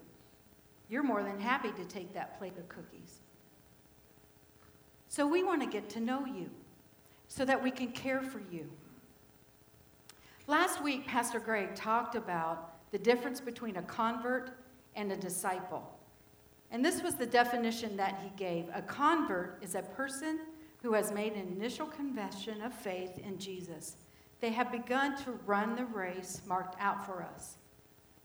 you're 0.88 1.02
more 1.02 1.22
than 1.22 1.38
happy 1.38 1.72
to 1.72 1.84
take 1.84 2.12
that 2.14 2.38
plate 2.38 2.56
of 2.58 2.68
cookies. 2.68 3.20
So 5.08 5.26
we 5.26 5.42
want 5.42 5.62
to 5.62 5.68
get 5.68 5.88
to 5.90 6.00
know 6.00 6.26
you 6.26 6.50
so 7.28 7.44
that 7.44 7.62
we 7.62 7.70
can 7.70 7.92
care 7.92 8.22
for 8.22 8.40
you. 8.50 8.70
Last 10.46 10.82
week, 10.82 11.06
Pastor 11.06 11.40
Greg 11.40 11.74
talked 11.74 12.14
about 12.14 12.90
the 12.92 12.98
difference 12.98 13.40
between 13.40 13.76
a 13.76 13.82
convert 13.82 14.58
and 14.94 15.10
a 15.10 15.16
disciple. 15.16 15.92
And 16.70 16.84
this 16.84 17.02
was 17.02 17.14
the 17.14 17.26
definition 17.26 17.96
that 17.96 18.20
he 18.22 18.30
gave 18.36 18.66
a 18.74 18.82
convert 18.82 19.58
is 19.62 19.74
a 19.74 19.82
person 19.82 20.40
who 20.82 20.92
has 20.92 21.12
made 21.12 21.32
an 21.32 21.48
initial 21.48 21.86
confession 21.86 22.62
of 22.62 22.72
faith 22.72 23.18
in 23.18 23.38
Jesus. 23.38 23.96
They 24.40 24.50
have 24.50 24.70
begun 24.70 25.16
to 25.24 25.32
run 25.46 25.74
the 25.74 25.84
race 25.86 26.42
marked 26.46 26.76
out 26.80 27.04
for 27.04 27.22
us. 27.22 27.56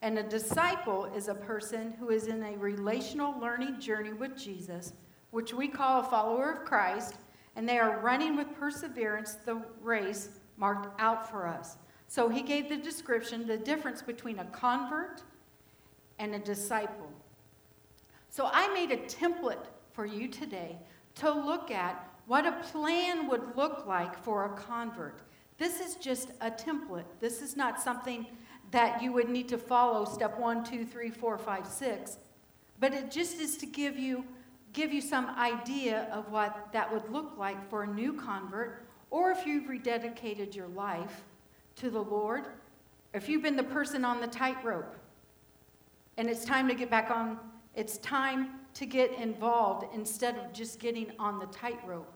And 0.01 0.17
a 0.17 0.23
disciple 0.23 1.05
is 1.05 1.27
a 1.27 1.35
person 1.35 1.93
who 1.99 2.09
is 2.09 2.27
in 2.27 2.43
a 2.43 2.57
relational 2.57 3.39
learning 3.39 3.79
journey 3.79 4.13
with 4.13 4.37
Jesus, 4.37 4.93
which 5.29 5.53
we 5.53 5.67
call 5.67 6.01
a 6.01 6.03
follower 6.03 6.51
of 6.51 6.65
Christ, 6.65 7.15
and 7.55 7.67
they 7.67 7.79
are 7.79 7.99
running 7.99 8.35
with 8.35 8.53
perseverance 8.57 9.35
the 9.45 9.61
race 9.81 10.29
marked 10.57 10.99
out 10.99 11.29
for 11.29 11.47
us. 11.47 11.77
So 12.07 12.29
he 12.29 12.41
gave 12.41 12.69
the 12.69 12.77
description, 12.77 13.47
the 13.47 13.57
difference 13.57 14.01
between 14.01 14.39
a 14.39 14.45
convert 14.45 15.23
and 16.19 16.35
a 16.35 16.39
disciple. 16.39 17.11
So 18.29 18.49
I 18.51 18.73
made 18.73 18.91
a 18.91 18.97
template 18.97 19.65
for 19.93 20.05
you 20.05 20.27
today 20.27 20.77
to 21.15 21.31
look 21.31 21.71
at 21.71 22.07
what 22.27 22.45
a 22.45 22.53
plan 22.71 23.27
would 23.29 23.57
look 23.57 23.85
like 23.85 24.21
for 24.23 24.45
a 24.45 24.49
convert. 24.49 25.21
This 25.57 25.79
is 25.79 25.95
just 25.95 26.31
a 26.41 26.49
template. 26.49 27.05
This 27.19 27.41
is 27.41 27.57
not 27.57 27.81
something 27.81 28.25
that 28.71 29.01
you 29.01 29.11
would 29.11 29.29
need 29.29 29.49
to 29.49 29.57
follow 29.57 30.05
step 30.05 30.39
one, 30.39 30.63
two, 30.63 30.85
three, 30.85 31.09
four, 31.09 31.37
five, 31.37 31.67
six. 31.67 32.17
But 32.79 32.93
it 32.93 33.11
just 33.11 33.39
is 33.39 33.57
to 33.57 33.65
give 33.65 33.97
you, 33.97 34.25
give 34.73 34.93
you 34.93 35.01
some 35.01 35.27
idea 35.37 36.07
of 36.11 36.31
what 36.31 36.69
that 36.71 36.91
would 36.91 37.09
look 37.11 37.37
like 37.37 37.69
for 37.69 37.83
a 37.83 37.87
new 37.87 38.13
convert, 38.13 38.85
or 39.09 39.31
if 39.31 39.45
you've 39.45 39.65
rededicated 39.65 40.55
your 40.55 40.67
life 40.67 41.23
to 41.75 41.89
the 41.89 42.01
Lord, 42.01 42.45
if 43.13 43.27
you've 43.27 43.41
been 43.41 43.57
the 43.57 43.63
person 43.63 44.05
on 44.05 44.21
the 44.21 44.27
tightrope 44.27 44.95
and 46.17 46.29
it's 46.29 46.45
time 46.45 46.67
to 46.67 46.75
get 46.75 46.89
back 46.89 47.11
on, 47.11 47.37
it's 47.75 47.97
time 47.97 48.51
to 48.73 48.85
get 48.85 49.11
involved 49.13 49.85
instead 49.93 50.37
of 50.37 50.53
just 50.53 50.79
getting 50.79 51.11
on 51.19 51.39
the 51.39 51.45
tightrope. 51.47 52.11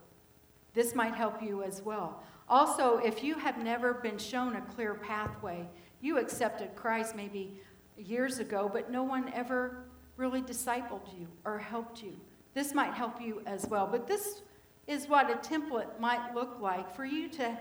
This 0.73 0.95
might 0.95 1.15
help 1.15 1.41
you 1.41 1.63
as 1.63 1.81
well. 1.81 2.23
Also, 2.47 2.97
if 2.97 3.23
you 3.23 3.35
have 3.35 3.57
never 3.57 3.93
been 3.93 4.17
shown 4.17 4.55
a 4.55 4.61
clear 4.61 4.93
pathway, 4.93 5.67
you 6.01 6.17
accepted 6.17 6.75
Christ 6.75 7.15
maybe 7.15 7.59
years 7.97 8.39
ago, 8.39 8.69
but 8.71 8.91
no 8.91 9.03
one 9.03 9.31
ever 9.33 9.85
really 10.17 10.41
discipled 10.41 11.07
you 11.17 11.27
or 11.43 11.57
helped 11.57 12.03
you. 12.03 12.13
This 12.55 12.73
might 12.73 12.93
help 12.93 13.21
you 13.21 13.43
as 13.45 13.67
well. 13.67 13.85
But 13.85 14.07
this 14.07 14.41
is 14.87 15.07
what 15.07 15.29
a 15.29 15.35
template 15.35 15.99
might 15.99 16.33
look 16.33 16.57
like 16.59 16.95
for 16.95 17.05
you 17.05 17.29
to 17.29 17.55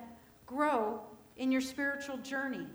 grow 0.46 1.00
in 1.36 1.52
your 1.52 1.60
spiritual 1.60 2.16
journey. 2.18 2.66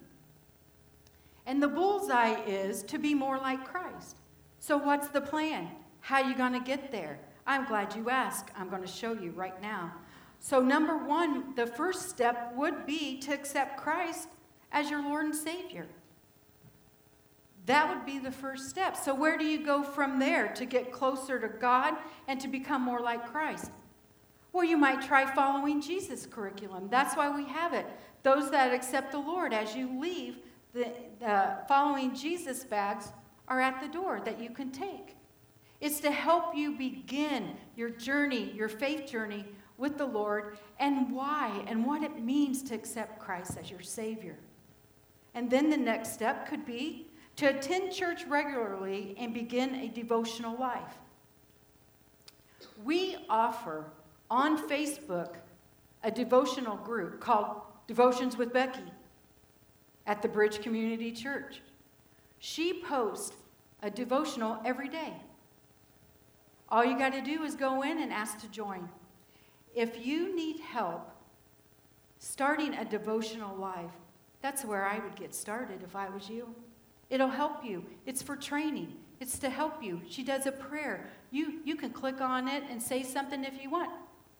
And 1.47 1.63
the 1.63 1.67
bullseye 1.67 2.41
is 2.45 2.83
to 2.83 2.99
be 2.99 3.15
more 3.15 3.37
like 3.37 3.65
Christ. 3.65 4.17
So, 4.59 4.77
what's 4.77 5.07
the 5.07 5.21
plan? 5.21 5.69
How 6.01 6.21
are 6.21 6.29
you 6.29 6.35
going 6.35 6.53
to 6.53 6.59
get 6.59 6.91
there? 6.91 7.19
I'm 7.47 7.65
glad 7.65 7.95
you 7.95 8.09
asked. 8.09 8.51
I'm 8.55 8.69
going 8.69 8.83
to 8.83 8.87
show 8.87 9.13
you 9.13 9.31
right 9.31 9.59
now. 9.61 9.93
So, 10.39 10.59
number 10.59 10.97
one, 10.97 11.55
the 11.55 11.65
first 11.65 12.09
step 12.09 12.53
would 12.55 12.85
be 12.85 13.17
to 13.21 13.33
accept 13.33 13.77
Christ 13.77 14.27
as 14.71 14.89
your 14.89 15.01
Lord 15.01 15.25
and 15.25 15.35
Savior. 15.35 15.87
That 17.65 17.87
would 17.89 18.05
be 18.05 18.19
the 18.19 18.31
first 18.31 18.69
step. 18.69 18.97
So, 18.97 19.13
where 19.13 19.37
do 19.37 19.45
you 19.45 19.63
go 19.63 19.83
from 19.83 20.19
there 20.19 20.47
to 20.53 20.65
get 20.65 20.91
closer 20.91 21.39
to 21.39 21.47
God 21.47 21.95
and 22.27 22.39
to 22.39 22.47
become 22.47 22.81
more 22.81 22.99
like 22.99 23.31
Christ? 23.31 23.71
Well, 24.51 24.63
you 24.63 24.77
might 24.77 25.01
try 25.01 25.25
following 25.33 25.81
Jesus' 25.81 26.25
curriculum. 26.25 26.87
That's 26.89 27.15
why 27.15 27.29
we 27.29 27.45
have 27.45 27.73
it. 27.73 27.85
Those 28.23 28.49
that 28.51 28.73
accept 28.73 29.11
the 29.11 29.19
Lord, 29.19 29.53
as 29.53 29.75
you 29.75 29.99
leave, 29.99 30.37
the, 30.73 30.91
the 31.19 31.57
following 31.67 32.15
Jesus 32.15 32.63
bags 32.63 33.11
are 33.47 33.61
at 33.61 33.81
the 33.81 33.87
door 33.87 34.21
that 34.25 34.39
you 34.39 34.49
can 34.49 34.71
take. 34.71 35.15
It's 35.81 35.99
to 36.01 36.11
help 36.11 36.55
you 36.55 36.77
begin 36.77 37.55
your 37.75 37.89
journey, 37.89 38.51
your 38.53 38.69
faith 38.69 39.09
journey 39.09 39.45
with 39.77 39.97
the 39.97 40.05
Lord, 40.05 40.57
and 40.79 41.11
why 41.11 41.63
and 41.67 41.85
what 41.85 42.03
it 42.03 42.21
means 42.21 42.61
to 42.63 42.75
accept 42.75 43.19
Christ 43.19 43.57
as 43.57 43.71
your 43.71 43.81
Savior. 43.81 44.37
And 45.33 45.49
then 45.49 45.69
the 45.69 45.77
next 45.77 46.13
step 46.13 46.49
could 46.49 46.65
be 46.65 47.07
to 47.39 47.45
attend 47.45 47.89
church 47.89 48.25
regularly 48.25 49.15
and 49.17 49.33
begin 49.33 49.73
a 49.75 49.87
devotional 49.87 50.59
life. 50.59 50.97
We 52.83 53.15
offer 53.29 53.85
on 54.29 54.67
Facebook 54.67 55.35
a 56.03 56.11
devotional 56.11 56.75
group 56.75 57.21
called 57.21 57.61
Devotions 57.87 58.35
with 58.35 58.51
Becky 58.51 58.91
at 60.05 60.21
the 60.21 60.27
Bridge 60.27 60.61
Community 60.61 61.13
Church. 61.13 61.61
She 62.39 62.73
posts 62.73 63.37
a 63.81 63.89
devotional 63.89 64.57
every 64.65 64.89
day. 64.89 65.13
All 66.67 66.83
you 66.83 66.97
got 66.97 67.13
to 67.13 67.21
do 67.21 67.43
is 67.43 67.55
go 67.55 67.83
in 67.83 67.99
and 67.99 68.11
ask 68.11 68.41
to 68.41 68.49
join. 68.49 68.89
If 69.73 70.05
you 70.05 70.35
need 70.35 70.59
help 70.59 71.09
starting 72.17 72.73
a 72.73 72.83
devotional 72.83 73.55
life, 73.55 73.95
that's 74.41 74.65
where 74.65 74.85
I 74.85 74.99
would 74.99 75.15
get 75.15 75.33
started 75.33 75.83
if 75.83 75.95
I 75.95 76.09
was 76.09 76.29
you. 76.29 76.53
It'll 77.09 77.29
help 77.29 77.63
you. 77.63 77.83
It's 78.05 78.21
for 78.21 78.35
training. 78.35 78.93
It's 79.19 79.39
to 79.39 79.49
help 79.49 79.83
you. 79.83 80.01
She 80.07 80.23
does 80.23 80.45
a 80.45 80.51
prayer. 80.51 81.09
You, 81.31 81.59
you 81.65 81.75
can 81.75 81.91
click 81.91 82.21
on 82.21 82.47
it 82.47 82.63
and 82.69 82.81
say 82.81 83.03
something 83.03 83.43
if 83.43 83.61
you 83.61 83.69
want, 83.69 83.91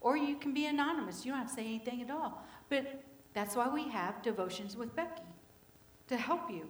or 0.02 0.16
you 0.16 0.36
can 0.38 0.54
be 0.54 0.68
anonymous. 0.68 1.26
You 1.26 1.32
don't 1.32 1.42
have 1.42 1.50
to 1.50 1.56
say 1.56 1.66
anything 1.66 2.02
at 2.02 2.12
all. 2.12 2.46
But 2.70 3.04
that's 3.34 3.56
why 3.56 3.68
we 3.68 3.90
have 3.90 4.22
devotions 4.22 4.78
with 4.78 4.96
Becky 4.96 5.24
to 6.08 6.18
help 6.18 6.50
you. 6.50 6.68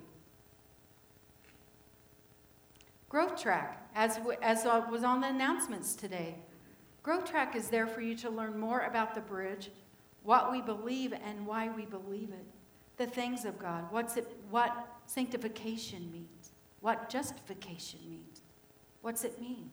Growth 3.10 3.42
Track, 3.42 3.90
as, 3.96 4.20
as 4.42 4.66
was 4.66 5.04
on 5.04 5.22
the 5.22 5.28
announcements 5.28 5.96
today. 5.96 6.36
Growth 7.04 7.30
Track 7.30 7.56
is 7.56 7.70
there 7.70 7.88
for 7.88 8.02
you 8.02 8.16
to 8.16 8.30
learn 8.30 8.60
more 8.60 8.82
about 8.82 9.16
the 9.16 9.22
bridge, 9.22 9.72
what 10.24 10.52
we 10.52 10.62
believe 10.62 11.14
and 11.14 11.46
why 11.46 11.70
we 11.70 11.86
believe 11.86 12.30
it 12.30 12.46
the 13.00 13.08
things 13.08 13.46
of 13.46 13.58
God, 13.58 13.86
what's 13.90 14.18
it, 14.18 14.28
what 14.52 14.88
sanctification 15.06 16.12
means, 16.12 16.52
what 16.82 17.10
justification 17.10 18.00
means. 18.08 18.42
What's 19.02 19.24
it 19.24 19.40
mean? 19.40 19.72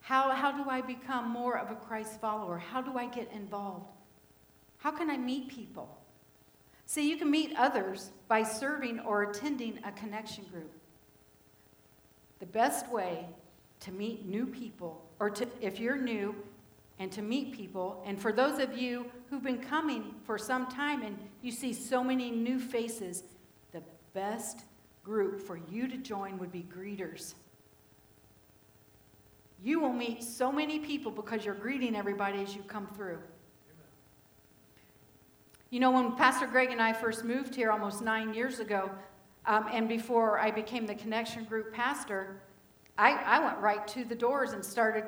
How, 0.00 0.30
how 0.30 0.50
do 0.50 0.68
I 0.68 0.80
become 0.80 1.28
more 1.28 1.58
of 1.58 1.70
a 1.70 1.74
Christ 1.74 2.20
follower? 2.20 2.58
How 2.58 2.80
do 2.80 2.96
I 2.96 3.06
get 3.06 3.30
involved? 3.32 3.86
How 4.78 4.90
can 4.90 5.10
I 5.10 5.18
meet 5.18 5.48
people? 5.48 5.98
See, 6.86 7.08
you 7.08 7.16
can 7.18 7.30
meet 7.30 7.54
others 7.56 8.10
by 8.26 8.42
serving 8.42 9.00
or 9.00 9.22
attending 9.22 9.78
a 9.84 9.92
connection 9.92 10.44
group. 10.50 10.72
the 12.40 12.46
best 12.46 12.90
way 12.90 13.24
to 13.78 13.92
meet 13.92 14.26
new 14.26 14.46
people, 14.46 15.08
or 15.20 15.30
to, 15.30 15.46
if 15.60 15.78
you're 15.78 15.96
new, 15.96 16.34
and 17.02 17.10
to 17.10 17.20
meet 17.20 17.50
people, 17.50 18.00
and 18.06 18.16
for 18.16 18.32
those 18.32 18.60
of 18.60 18.78
you 18.78 19.06
who've 19.28 19.42
been 19.42 19.58
coming 19.58 20.14
for 20.22 20.38
some 20.38 20.68
time 20.68 21.02
and 21.02 21.18
you 21.42 21.50
see 21.50 21.72
so 21.72 22.04
many 22.04 22.30
new 22.30 22.60
faces, 22.60 23.24
the 23.72 23.82
best 24.14 24.60
group 25.02 25.40
for 25.40 25.58
you 25.68 25.88
to 25.88 25.96
join 25.96 26.38
would 26.38 26.52
be 26.52 26.64
greeters. 26.72 27.34
You 29.64 29.80
will 29.80 29.92
meet 29.92 30.22
so 30.22 30.52
many 30.52 30.78
people 30.78 31.10
because 31.10 31.44
you're 31.44 31.56
greeting 31.56 31.96
everybody 31.96 32.40
as 32.40 32.54
you 32.54 32.62
come 32.62 32.86
through. 32.94 33.18
You 35.70 35.80
know, 35.80 35.90
when 35.90 36.14
Pastor 36.14 36.46
Greg 36.46 36.70
and 36.70 36.80
I 36.80 36.92
first 36.92 37.24
moved 37.24 37.52
here 37.52 37.72
almost 37.72 38.00
nine 38.00 38.32
years 38.32 38.60
ago, 38.60 38.88
um, 39.46 39.66
and 39.72 39.88
before 39.88 40.38
I 40.38 40.52
became 40.52 40.86
the 40.86 40.94
connection 40.94 41.42
group 41.46 41.74
pastor, 41.74 42.42
I, 42.96 43.14
I 43.14 43.44
went 43.44 43.58
right 43.58 43.88
to 43.88 44.04
the 44.04 44.14
doors 44.14 44.52
and 44.52 44.64
started 44.64 45.04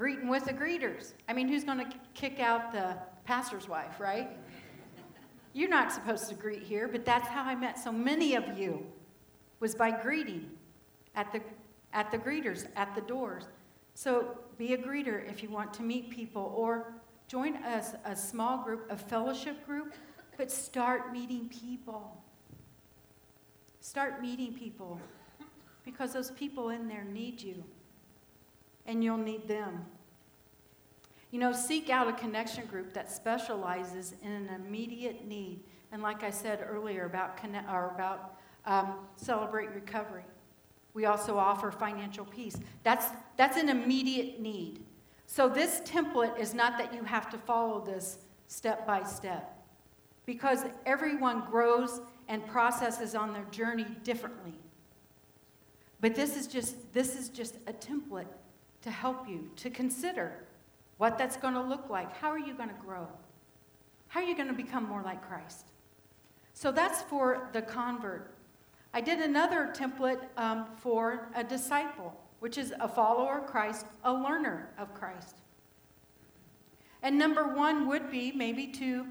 greeting 0.00 0.28
with 0.28 0.46
the 0.46 0.52
greeters. 0.54 1.12
I 1.28 1.34
mean, 1.34 1.46
who's 1.46 1.64
going 1.64 1.78
to 1.78 1.96
kick 2.14 2.40
out 2.40 2.72
the 2.72 2.96
pastor's 3.26 3.68
wife, 3.68 4.00
right? 4.00 4.30
You're 5.52 5.68
not 5.68 5.92
supposed 5.92 6.30
to 6.30 6.34
greet 6.34 6.62
here, 6.62 6.88
but 6.88 7.04
that's 7.04 7.28
how 7.28 7.42
I 7.42 7.54
met 7.54 7.78
so 7.78 7.92
many 7.92 8.34
of 8.34 8.58
you 8.58 8.86
was 9.58 9.74
by 9.74 9.90
greeting 9.90 10.50
at 11.14 11.30
the 11.32 11.42
at 11.92 12.10
the 12.10 12.16
greeters 12.16 12.66
at 12.76 12.94
the 12.94 13.02
doors. 13.02 13.44
So 13.92 14.38
be 14.56 14.72
a 14.72 14.78
greeter 14.78 15.28
if 15.30 15.42
you 15.42 15.50
want 15.50 15.74
to 15.74 15.82
meet 15.82 16.08
people 16.08 16.54
or 16.56 16.94
Join 17.30 17.54
a, 17.64 17.84
a 18.06 18.16
small 18.16 18.64
group, 18.64 18.90
a 18.90 18.96
fellowship 18.96 19.64
group, 19.64 19.94
but 20.36 20.50
start 20.50 21.12
meeting 21.12 21.48
people. 21.48 22.20
Start 23.80 24.20
meeting 24.20 24.52
people 24.52 25.00
because 25.84 26.12
those 26.12 26.32
people 26.32 26.70
in 26.70 26.88
there 26.88 27.04
need 27.04 27.40
you 27.40 27.62
and 28.86 29.02
you'll 29.04 29.16
need 29.16 29.46
them. 29.48 29.84
You 31.30 31.38
know, 31.38 31.52
seek 31.52 31.90
out 31.90 32.08
a 32.08 32.12
connection 32.12 32.66
group 32.66 32.92
that 32.94 33.10
specializes 33.10 34.14
in 34.22 34.32
an 34.32 34.48
immediate 34.48 35.26
need. 35.26 35.60
And 35.92 36.02
like 36.02 36.24
I 36.24 36.30
said 36.30 36.66
earlier 36.68 37.04
about, 37.04 37.36
connect, 37.36 37.70
or 37.70 37.92
about 37.94 38.36
um, 38.66 38.94
celebrate 39.16 39.70
recovery, 39.70 40.24
we 40.92 41.06
also 41.06 41.38
offer 41.38 41.70
financial 41.70 42.24
peace. 42.24 42.56
That's, 42.82 43.06
that's 43.36 43.56
an 43.56 43.68
immediate 43.68 44.40
need. 44.40 44.80
So, 45.26 45.48
this 45.48 45.80
template 45.84 46.36
is 46.40 46.54
not 46.54 46.76
that 46.78 46.92
you 46.92 47.04
have 47.04 47.30
to 47.30 47.38
follow 47.38 47.84
this 47.84 48.18
step 48.48 48.84
by 48.84 49.04
step, 49.04 49.56
because 50.26 50.64
everyone 50.84 51.44
grows 51.48 52.00
and 52.26 52.44
processes 52.48 53.14
on 53.14 53.32
their 53.32 53.44
journey 53.52 53.86
differently. 54.02 54.54
But 56.00 56.16
this 56.16 56.36
is 56.36 56.48
just, 56.48 56.92
this 56.92 57.14
is 57.14 57.28
just 57.28 57.54
a 57.68 57.72
template 57.72 58.26
to 58.82 58.90
help 58.90 59.28
you 59.28 59.50
to 59.56 59.70
consider 59.70 60.32
what 60.98 61.18
that's 61.18 61.36
going 61.36 61.54
to 61.54 61.62
look 61.62 61.88
like. 61.88 62.14
How 62.16 62.28
are 62.28 62.38
you 62.38 62.54
going 62.54 62.68
to 62.68 62.74
grow? 62.74 63.06
How 64.08 64.20
are 64.20 64.26
you 64.26 64.36
going 64.36 64.48
to 64.48 64.54
become 64.54 64.84
more 64.84 65.02
like 65.02 65.26
Christ? 65.26 65.66
So 66.54 66.72
that's 66.72 67.02
for 67.02 67.48
the 67.52 67.62
convert. 67.62 68.34
I 68.92 69.00
did 69.00 69.20
another 69.20 69.72
template 69.74 70.20
um, 70.36 70.66
for 70.82 71.30
a 71.34 71.44
disciple 71.44 72.16
which 72.40 72.56
is 72.58 72.72
a 72.80 72.88
follower 72.88 73.38
of 73.38 73.46
Christ, 73.46 73.86
a 74.02 74.12
learner 74.12 74.70
of 74.78 74.92
Christ. 74.94 75.36
And 77.02 77.18
number 77.18 77.54
one 77.54 77.86
would 77.88 78.10
be 78.10 78.32
maybe 78.32 78.66
to 78.66 79.06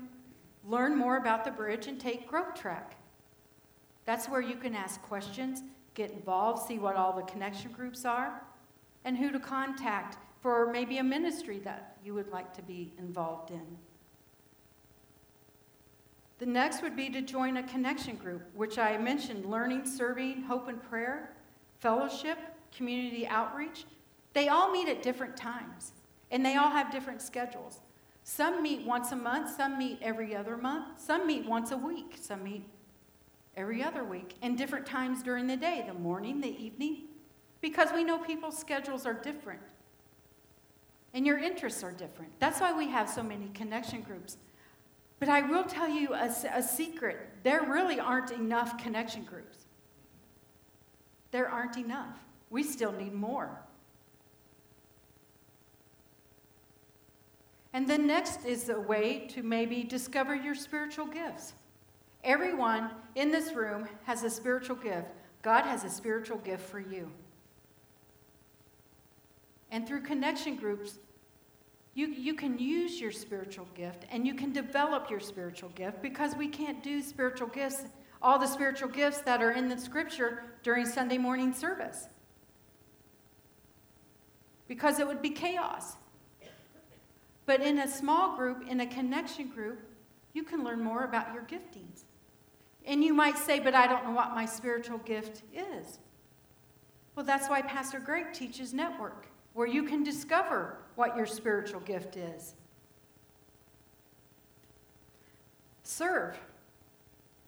learn 0.67 0.97
more 0.97 1.17
about 1.17 1.45
the 1.45 1.51
bridge 1.51 1.87
and 1.87 1.99
take 1.99 2.27
Growth 2.27 2.59
Track. 2.59 2.95
That's 4.05 4.27
where 4.27 4.41
you 4.41 4.55
can 4.55 4.75
ask 4.75 5.01
questions, 5.03 5.63
get 5.93 6.11
involved, 6.11 6.67
see 6.67 6.79
what 6.79 6.95
all 6.95 7.13
the 7.13 7.23
connection 7.23 7.71
groups 7.71 8.03
are, 8.03 8.43
and 9.05 9.17
who 9.17 9.31
to 9.31 9.39
contact 9.39 10.17
for 10.41 10.71
maybe 10.71 10.97
a 10.97 11.03
ministry 11.03 11.59
that 11.59 11.97
you 12.03 12.13
would 12.13 12.29
like 12.29 12.53
to 12.53 12.61
be 12.61 12.93
involved 12.97 13.51
in. 13.51 13.77
The 16.39 16.45
next 16.45 16.81
would 16.81 16.95
be 16.95 17.09
to 17.09 17.21
join 17.21 17.57
a 17.57 17.63
connection 17.63 18.15
group, 18.15 18.43
which 18.53 18.77
I 18.77 18.97
mentioned 18.97 19.45
learning, 19.45 19.85
serving, 19.85 20.43
hope, 20.43 20.69
and 20.69 20.81
prayer, 20.81 21.35
fellowship, 21.79 22.37
community 22.75 23.27
outreach, 23.27 23.85
they 24.33 24.47
all 24.47 24.71
meet 24.71 24.87
at 24.87 25.01
different 25.01 25.35
times 25.35 25.91
and 26.31 26.45
they 26.45 26.55
all 26.55 26.69
have 26.69 26.91
different 26.91 27.21
schedules. 27.21 27.79
Some 28.23 28.61
meet 28.61 28.85
once 28.85 29.11
a 29.11 29.15
month, 29.15 29.55
some 29.55 29.77
meet 29.77 29.97
every 30.01 30.35
other 30.35 30.55
month, 30.55 31.01
some 31.01 31.25
meet 31.25 31.45
once 31.45 31.71
a 31.71 31.77
week, 31.77 32.15
some 32.19 32.43
meet 32.43 32.63
every 33.57 33.83
other 33.83 34.03
week, 34.03 34.35
and 34.41 34.57
different 34.57 34.85
times 34.85 35.23
during 35.23 35.47
the 35.47 35.57
day 35.57 35.83
the 35.87 35.93
morning, 35.93 36.39
the 36.39 36.63
evening 36.63 37.08
because 37.61 37.89
we 37.93 38.03
know 38.03 38.17
people's 38.17 38.57
schedules 38.57 39.05
are 39.05 39.13
different 39.13 39.61
and 41.13 41.25
your 41.25 41.37
interests 41.37 41.83
are 41.83 41.91
different. 41.91 42.31
That's 42.39 42.61
why 42.61 42.71
we 42.77 42.87
have 42.89 43.09
so 43.09 43.23
many 43.23 43.49
connection 43.49 44.01
groups. 44.01 44.37
But 45.19 45.29
I 45.29 45.41
will 45.41 45.63
tell 45.63 45.89
you 45.89 46.13
a, 46.13 46.31
a 46.53 46.63
secret 46.63 47.29
there 47.43 47.63
really 47.63 47.99
aren't 47.99 48.31
enough 48.31 48.77
connection 48.77 49.23
groups. 49.23 49.57
There 51.31 51.49
aren't 51.49 51.77
enough. 51.77 52.15
We 52.49 52.63
still 52.63 52.91
need 52.91 53.13
more. 53.13 53.61
And 57.73 57.87
then 57.87 58.07
next 58.07 58.45
is 58.45 58.69
a 58.69 58.79
way 58.79 59.27
to 59.29 59.43
maybe 59.43 59.83
discover 59.83 60.35
your 60.35 60.55
spiritual 60.55 61.05
gifts. 61.05 61.53
Everyone 62.23 62.89
in 63.15 63.31
this 63.31 63.53
room 63.53 63.87
has 64.05 64.23
a 64.23 64.29
spiritual 64.29 64.75
gift. 64.75 65.07
God 65.41 65.63
has 65.63 65.83
a 65.83 65.89
spiritual 65.89 66.37
gift 66.39 66.67
for 66.67 66.79
you. 66.79 67.11
And 69.71 69.87
through 69.87 70.01
connection 70.01 70.55
groups, 70.55 70.99
you, 71.93 72.07
you 72.07 72.33
can 72.33 72.57
use 72.57 72.99
your 72.99 73.11
spiritual 73.11 73.67
gift 73.75 74.05
and 74.11 74.25
you 74.25 74.33
can 74.33 74.51
develop 74.51 75.09
your 75.09 75.19
spiritual 75.19 75.69
gift 75.69 76.01
because 76.01 76.35
we 76.35 76.47
can't 76.47 76.81
do 76.83 77.01
spiritual 77.01 77.47
gifts, 77.47 77.83
all 78.21 78.39
the 78.39 78.47
spiritual 78.47 78.89
gifts 78.89 79.21
that 79.21 79.41
are 79.41 79.51
in 79.51 79.69
the 79.69 79.77
scripture 79.77 80.43
during 80.63 80.85
Sunday 80.85 81.17
morning 81.17 81.53
service 81.53 82.07
because 84.69 84.99
it 84.99 85.07
would 85.07 85.21
be 85.21 85.31
chaos. 85.31 85.97
But 87.45 87.61
in 87.61 87.79
a 87.79 87.87
small 87.87 88.37
group, 88.37 88.63
in 88.69 88.79
a 88.79 88.85
connection 88.85 89.49
group, 89.49 89.81
you 90.33 90.43
can 90.43 90.63
learn 90.63 90.81
more 90.81 91.03
about 91.03 91.33
your 91.33 91.41
giftings. 91.43 92.03
And 92.85 93.03
you 93.03 93.13
might 93.13 93.37
say, 93.37 93.59
but 93.59 93.73
I 93.73 93.87
don't 93.87 94.05
know 94.05 94.11
what 94.11 94.35
my 94.35 94.45
spiritual 94.45 94.99
gift 94.99 95.41
is. 95.53 95.99
Well, 97.15 97.25
that's 97.25 97.49
why 97.49 97.63
Pastor 97.63 97.99
Greg 97.99 98.31
teaches 98.31 98.73
Network, 98.73 99.25
where 99.59 99.67
you 99.67 99.83
can 99.83 100.03
discover 100.03 100.77
what 100.95 101.17
your 101.17 101.25
spiritual 101.25 101.81
gift 101.81 102.15
is. 102.15 102.53
Serve. 105.83 106.39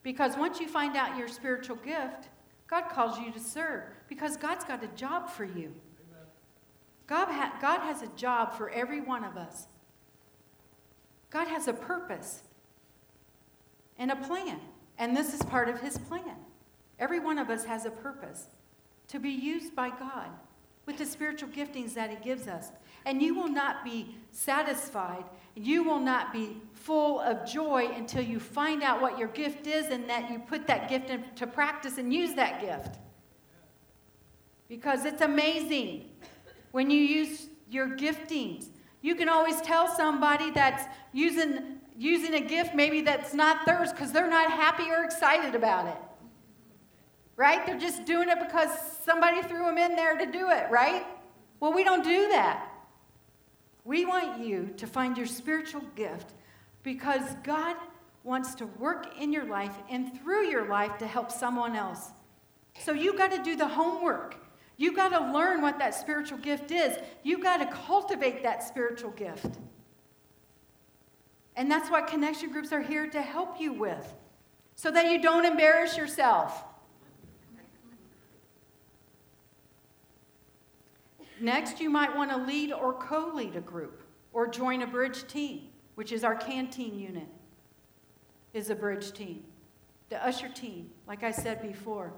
Because 0.04 0.36
once 0.36 0.60
you 0.60 0.68
find 0.68 0.98
out 0.98 1.18
your 1.18 1.30
spiritual 1.30 1.78
gift, 1.78 2.28
God 2.68 2.90
calls 2.90 3.18
you 3.18 3.32
to 3.32 3.40
serve 3.40 3.84
because 4.10 4.36
God's 4.36 4.66
got 4.66 4.84
a 4.84 4.88
job 4.88 5.30
for 5.30 5.46
you. 5.46 5.74
God, 7.08 7.30
ha- 7.30 7.58
God 7.62 7.80
has 7.80 8.02
a 8.02 8.08
job 8.18 8.58
for 8.58 8.70
every 8.72 9.00
one 9.00 9.24
of 9.24 9.38
us. 9.38 9.68
God 11.30 11.48
has 11.48 11.70
a 11.70 11.74
purpose 11.74 12.44
and 13.98 14.12
a 14.12 14.18
plan, 14.18 14.60
and 14.98 15.16
this 15.16 15.34
is 15.34 15.42
part 15.44 15.70
of 15.70 15.80
His 15.80 15.98
plan. 15.98 16.36
Every 17.00 17.22
one 17.22 17.38
of 17.38 17.50
us 17.50 17.64
has 17.64 17.86
a 17.86 17.90
purpose 17.90 18.48
to 19.08 19.18
be 19.18 19.30
used 19.30 19.74
by 19.74 19.92
God 19.92 20.32
with 20.92 21.00
the 21.00 21.06
spiritual 21.06 21.48
giftings 21.50 21.94
that 21.94 22.10
He 22.10 22.18
gives 22.18 22.48
us. 22.48 22.72
And 23.06 23.22
you 23.22 23.34
will 23.34 23.48
not 23.48 23.84
be 23.84 24.16
satisfied, 24.32 25.24
you 25.56 25.84
will 25.84 26.00
not 26.00 26.34
be 26.34 26.58
full 26.74 27.20
of 27.20 27.50
joy 27.50 27.90
until 27.96 28.24
you 28.24 28.40
find 28.40 28.84
out 28.84 29.02
what 29.02 29.18
your 29.18 29.30
gift 29.30 29.68
is 29.68 29.88
and 29.88 30.10
that 30.10 30.30
you 30.30 30.40
put 30.40 30.68
that 30.68 30.90
gift 30.90 31.10
into 31.10 31.48
practice 31.48 31.98
and 31.98 32.14
use 32.14 32.34
that 32.36 32.62
gift. 32.62 33.00
Because 34.68 35.06
it's 35.06 35.22
amazing 35.22 36.10
when 36.72 36.90
you 36.90 37.00
use 37.02 37.48
your 37.70 37.90
giftings. 37.90 38.68
You 39.02 39.16
can 39.16 39.30
always 39.30 39.60
tell 39.62 39.88
somebody 39.88 40.52
that's 40.52 40.84
using, 41.12 41.80
using 41.98 42.36
a 42.36 42.42
gift 42.42 42.76
maybe 42.76 43.02
that's 43.02 43.34
not 43.34 43.66
theirs 43.66 43.92
because 43.92 44.12
they're 44.12 44.30
not 44.30 44.52
happy 44.52 44.90
or 44.90 45.04
excited 45.04 45.56
about 45.56 45.88
it. 45.88 45.98
Right? 47.42 47.66
They're 47.66 47.80
just 47.80 48.06
doing 48.06 48.30
it 48.30 48.38
because 48.40 48.70
somebody 49.04 49.42
threw 49.42 49.66
them 49.66 49.80
in 49.80 49.96
there 49.96 50.16
to 50.16 50.28
do 50.28 50.52
it, 50.52 50.70
right? 50.70 51.04
Well, 51.60 51.74
we 51.74 51.84
don't 51.84 52.04
do 52.04 52.28
that. 52.28 52.72
We 53.84 54.06
want 54.06 54.46
you 54.46 54.70
to 54.78 54.86
find 54.86 55.18
your 55.18 55.26
spiritual 55.26 55.82
gift 55.96 56.36
because 56.84 57.24
God 57.44 57.78
wants 58.24 58.54
to 58.56 58.68
work 58.68 59.20
in 59.20 59.34
your 59.34 59.46
life 59.46 59.74
and 59.90 60.16
through 60.20 60.50
your 60.50 60.68
life 60.68 61.00
to 61.00 61.08
help 61.08 61.32
someone 61.32 61.76
else. 61.76 62.12
So 62.80 62.92
you 62.92 63.18
got 63.18 63.32
to 63.32 63.42
do 63.42 63.56
the 63.56 63.68
homework. 63.68 64.36
You 64.78 64.96
got 64.96 65.10
to 65.10 65.34
learn 65.34 65.64
what 65.64 65.80
that 65.80 65.96
spiritual 65.96 66.38
gift 66.38 66.70
is. 66.70 66.96
You 67.24 67.42
got 67.42 67.58
to 67.58 67.66
cultivate 67.88 68.44
that 68.44 68.62
spiritual 68.62 69.12
gift. 69.12 69.58
And 71.56 71.72
that's 71.72 71.90
what 71.90 72.06
connection 72.06 72.52
groups 72.52 72.72
are 72.72 72.82
here 72.82 73.08
to 73.08 73.22
help 73.24 73.60
you 73.60 73.74
with, 73.74 74.14
so 74.76 74.92
that 74.92 75.08
you 75.08 75.20
don't 75.20 75.46
embarrass 75.46 75.98
yourself. 75.98 76.66
Next, 81.42 81.80
you 81.80 81.90
might 81.90 82.16
want 82.16 82.30
to 82.30 82.38
lead 82.38 82.72
or 82.72 82.94
co 82.94 83.32
lead 83.34 83.56
a 83.56 83.62
group 83.62 84.04
or 84.32 84.48
join 84.48 84.84
a 84.84 84.88
bridge 84.88 85.28
team, 85.28 85.70
which 85.96 86.12
is 86.12 86.24
our 86.24 86.36
canteen 86.36 86.98
unit, 87.00 87.28
is 88.54 88.70
a 88.70 88.76
bridge 88.76 89.12
team. 89.12 89.44
The 90.10 90.24
usher 90.24 90.50
team, 90.50 90.92
like 91.08 91.24
I 91.24 91.32
said 91.32 91.64
before. 91.64 92.14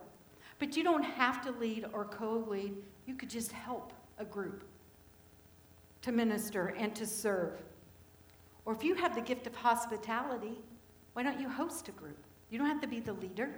But 0.60 0.76
you 0.76 0.84
don't 0.84 1.04
have 1.04 1.42
to 1.46 1.52
lead 1.52 1.86
or 1.94 2.04
co 2.04 2.46
lead, 2.50 2.76
you 3.06 3.16
could 3.16 3.30
just 3.30 3.54
help 3.54 3.94
a 4.18 4.26
group 4.26 4.66
to 6.02 6.12
minister 6.12 6.76
and 6.78 6.94
to 6.96 7.06
serve. 7.06 7.62
Or 8.66 8.74
if 8.74 8.84
you 8.84 8.94
have 8.96 9.16
the 9.16 9.22
gift 9.22 9.48
of 9.48 9.56
hospitality, 9.56 10.60
why 11.14 11.24
don't 11.24 11.40
you 11.40 11.48
host 11.48 11.88
a 11.88 11.92
group? 11.92 12.18
You 12.50 12.58
don't 12.58 12.68
have 12.68 12.82
to 12.82 12.88
be 12.88 13.00
the 13.00 13.14
leader. 13.14 13.50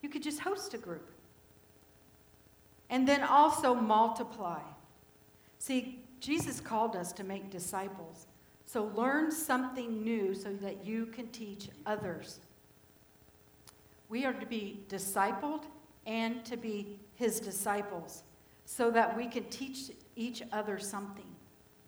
You 0.00 0.08
could 0.08 0.22
just 0.22 0.40
host 0.40 0.72
a 0.72 0.78
group. 0.78 1.09
And 2.90 3.08
then 3.08 3.22
also 3.22 3.74
multiply. 3.74 4.60
See, 5.58 6.04
Jesus 6.20 6.60
called 6.60 6.96
us 6.96 7.12
to 7.12 7.24
make 7.24 7.48
disciples. 7.50 8.26
So 8.66 8.92
learn 8.94 9.32
something 9.32 10.04
new 10.04 10.34
so 10.34 10.52
that 10.54 10.84
you 10.84 11.06
can 11.06 11.28
teach 11.28 11.70
others. 11.86 12.40
We 14.08 14.24
are 14.26 14.32
to 14.32 14.46
be 14.46 14.80
discipled 14.88 15.62
and 16.06 16.44
to 16.44 16.56
be 16.56 16.98
his 17.14 17.40
disciples 17.40 18.24
so 18.64 18.90
that 18.90 19.16
we 19.16 19.26
can 19.26 19.44
teach 19.44 19.90
each 20.16 20.42
other 20.52 20.78
something. 20.78 21.24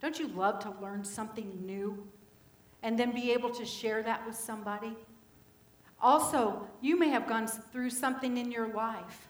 Don't 0.01 0.19
you 0.19 0.29
love 0.29 0.59
to 0.61 0.75
learn 0.81 1.05
something 1.05 1.65
new 1.65 2.07
and 2.83 2.99
then 2.99 3.13
be 3.13 3.33
able 3.33 3.51
to 3.51 3.65
share 3.65 4.03
that 4.03 4.27
with 4.27 4.35
somebody? 4.35 4.97
Also, 6.01 6.67
you 6.81 6.99
may 6.99 7.09
have 7.09 7.29
gone 7.29 7.47
through 7.47 7.91
something 7.91 8.37
in 8.37 8.51
your 8.51 8.75
life, 8.75 9.29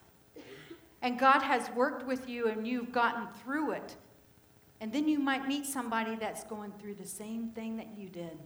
and 1.02 1.18
God 1.18 1.40
has 1.42 1.68
worked 1.70 2.06
with 2.06 2.28
you 2.28 2.48
and 2.48 2.66
you've 2.66 2.92
gotten 2.92 3.26
through 3.42 3.72
it. 3.72 3.96
And 4.80 4.92
then 4.92 5.08
you 5.08 5.18
might 5.18 5.46
meet 5.46 5.66
somebody 5.66 6.16
that's 6.16 6.44
going 6.44 6.72
through 6.80 6.94
the 6.94 7.06
same 7.06 7.48
thing 7.50 7.76
that 7.76 7.96
you 7.96 8.08
did. 8.08 8.38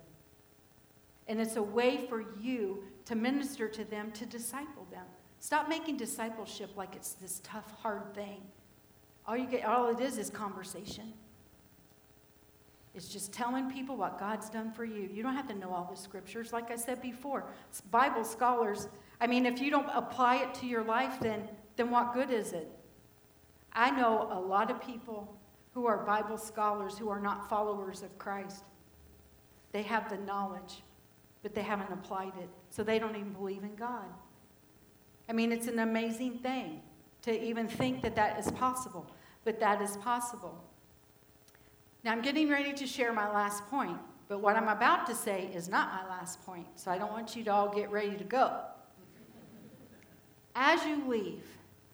And 1.28 1.40
it's 1.40 1.57
a 1.57 1.62
way 1.62 2.07
for 2.09 2.24
you 2.40 2.84
to 3.07 3.14
minister 3.14 3.68
to 3.68 3.84
them, 3.84 4.11
to 4.12 4.26
disciple 4.26 4.86
them. 4.90 5.04
Stop 5.38 5.68
making 5.68 5.96
discipleship 5.96 6.70
like 6.76 6.96
it's 6.96 7.12
this 7.12 7.40
tough, 7.44 7.70
hard 7.82 8.14
thing. 8.14 8.42
All 9.26 9.36
you 9.36 9.46
get, 9.46 9.64
all 9.64 9.88
it 9.88 10.00
is, 10.00 10.18
is 10.18 10.30
conversation. 10.30 11.12
It's 12.94 13.09
just 13.09 13.32
telling 13.32 13.70
people 13.70 13.96
what 13.96 14.18
God's 14.18 14.48
done 14.48 14.72
for 14.72 14.84
you. 14.84 15.11
You 15.12 15.22
don't 15.22 15.34
have 15.34 15.48
to 15.48 15.54
know 15.54 15.70
all 15.70 15.86
the 15.90 16.00
scriptures. 16.00 16.52
Like 16.52 16.70
I 16.70 16.76
said 16.76 17.02
before, 17.02 17.44
Bible 17.90 18.24
scholars, 18.24 18.88
I 19.20 19.26
mean, 19.26 19.44
if 19.44 19.61
you 19.61 19.70
don't 19.70 19.88
apply 19.92 20.36
it 20.36 20.54
to 20.54 20.66
your 20.66 20.82
life, 20.82 21.20
then, 21.20 21.48
then 21.76 21.90
what 21.90 22.14
good 22.14 22.30
is 22.30 22.52
it? 22.52 22.68
I 23.72 23.90
know 23.90 24.28
a 24.32 24.40
lot 24.40 24.70
of 24.70 24.80
people 24.80 25.36
who 25.74 25.86
are 25.86 25.98
Bible 25.98 26.38
scholars 26.38 26.96
who 26.96 27.10
are 27.10 27.20
not 27.20 27.48
followers 27.48 28.02
of 28.02 28.18
Christ. 28.18 28.64
They 29.72 29.82
have 29.82 30.08
the 30.08 30.16
knowledge, 30.16 30.82
but 31.42 31.54
they 31.54 31.62
haven't 31.62 31.92
applied 31.92 32.32
it, 32.40 32.48
so 32.70 32.82
they 32.82 32.98
don't 32.98 33.14
even 33.14 33.34
believe 33.34 33.62
in 33.62 33.74
God. 33.74 34.06
I 35.28 35.34
mean, 35.34 35.52
it's 35.52 35.66
an 35.66 35.80
amazing 35.80 36.38
thing 36.38 36.80
to 37.22 37.44
even 37.44 37.68
think 37.68 38.00
that 38.02 38.16
that 38.16 38.38
is 38.38 38.50
possible, 38.52 39.06
but 39.44 39.60
that 39.60 39.82
is 39.82 39.98
possible. 39.98 40.64
Now, 42.04 42.12
I'm 42.12 42.22
getting 42.22 42.48
ready 42.48 42.72
to 42.72 42.86
share 42.86 43.12
my 43.12 43.30
last 43.30 43.66
point, 43.66 43.98
but 44.28 44.40
what 44.40 44.56
I'm 44.56 44.68
about 44.68 45.06
to 45.08 45.14
say 45.14 45.50
is 45.52 45.68
not 45.68 45.92
my 45.92 46.08
last 46.08 46.44
point, 46.46 46.66
so 46.76 46.90
I 46.90 46.96
don't 46.98 47.12
want 47.12 47.36
you 47.36 47.44
to 47.44 47.52
all 47.52 47.68
get 47.68 47.90
ready 47.90 48.16
to 48.16 48.24
go. 48.24 48.60
As 50.54 50.82
you 50.86 51.06
leave, 51.06 51.42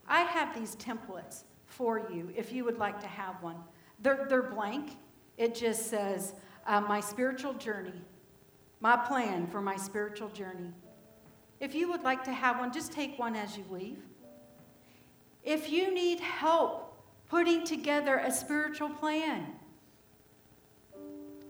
I 0.08 0.22
have 0.22 0.54
these 0.54 0.76
templates 0.76 1.44
for 1.66 1.98
you 2.10 2.30
if 2.36 2.52
you 2.52 2.64
would 2.64 2.78
like 2.78 3.00
to 3.00 3.06
have 3.06 3.42
one. 3.42 3.56
They're, 4.00 4.26
they're 4.28 4.42
blank, 4.42 4.96
it 5.38 5.54
just 5.54 5.86
says, 5.86 6.34
uh, 6.66 6.80
My 6.80 7.00
spiritual 7.00 7.54
journey, 7.54 8.02
my 8.80 8.96
plan 8.96 9.46
for 9.46 9.60
my 9.60 9.76
spiritual 9.76 10.28
journey. 10.28 10.72
If 11.60 11.74
you 11.74 11.88
would 11.90 12.02
like 12.02 12.24
to 12.24 12.32
have 12.32 12.58
one, 12.58 12.72
just 12.72 12.92
take 12.92 13.18
one 13.18 13.36
as 13.36 13.56
you 13.56 13.64
leave. 13.70 13.98
If 15.44 15.70
you 15.70 15.94
need 15.94 16.20
help 16.20 16.92
putting 17.28 17.64
together 17.64 18.18
a 18.18 18.30
spiritual 18.30 18.90
plan, 18.90 19.46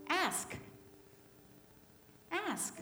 ask. 0.09 0.55
Ask. 2.31 2.79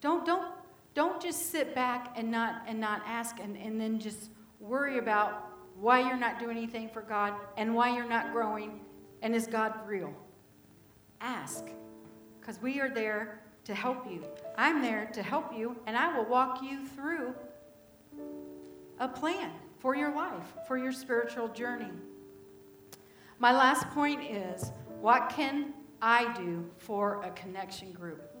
Don't, 0.00 0.26
don't, 0.26 0.52
don't 0.94 1.22
just 1.22 1.50
sit 1.50 1.74
back 1.74 2.14
and 2.16 2.30
not, 2.30 2.62
and 2.66 2.78
not 2.78 3.02
ask 3.06 3.38
and, 3.40 3.56
and 3.56 3.80
then 3.80 3.98
just 3.98 4.30
worry 4.60 4.98
about 4.98 5.48
why 5.78 6.00
you're 6.00 6.18
not 6.18 6.38
doing 6.38 6.56
anything 6.56 6.88
for 6.88 7.02
God 7.02 7.34
and 7.56 7.74
why 7.74 7.94
you're 7.94 8.08
not 8.08 8.32
growing 8.32 8.80
and 9.22 9.34
is 9.34 9.46
God 9.46 9.72
real. 9.86 10.12
Ask. 11.20 11.64
Because 12.40 12.60
we 12.60 12.80
are 12.80 12.90
there 12.90 13.40
to 13.64 13.74
help 13.74 14.10
you. 14.10 14.24
I'm 14.58 14.82
there 14.82 15.08
to 15.12 15.22
help 15.22 15.56
you, 15.56 15.76
and 15.86 15.96
I 15.96 16.16
will 16.16 16.24
walk 16.24 16.62
you 16.62 16.84
through 16.84 17.34
a 18.98 19.08
plan 19.08 19.50
for 19.78 19.94
your 19.94 20.14
life, 20.14 20.52
for 20.66 20.76
your 20.76 20.92
spiritual 20.92 21.48
journey. 21.48 21.90
My 23.38 23.52
last 23.52 23.88
point 23.90 24.22
is 24.22 24.70
what 25.00 25.30
can 25.30 25.72
I 26.00 26.32
do 26.34 26.68
for 26.76 27.22
a 27.22 27.30
connection 27.30 27.92
group? 27.92 28.31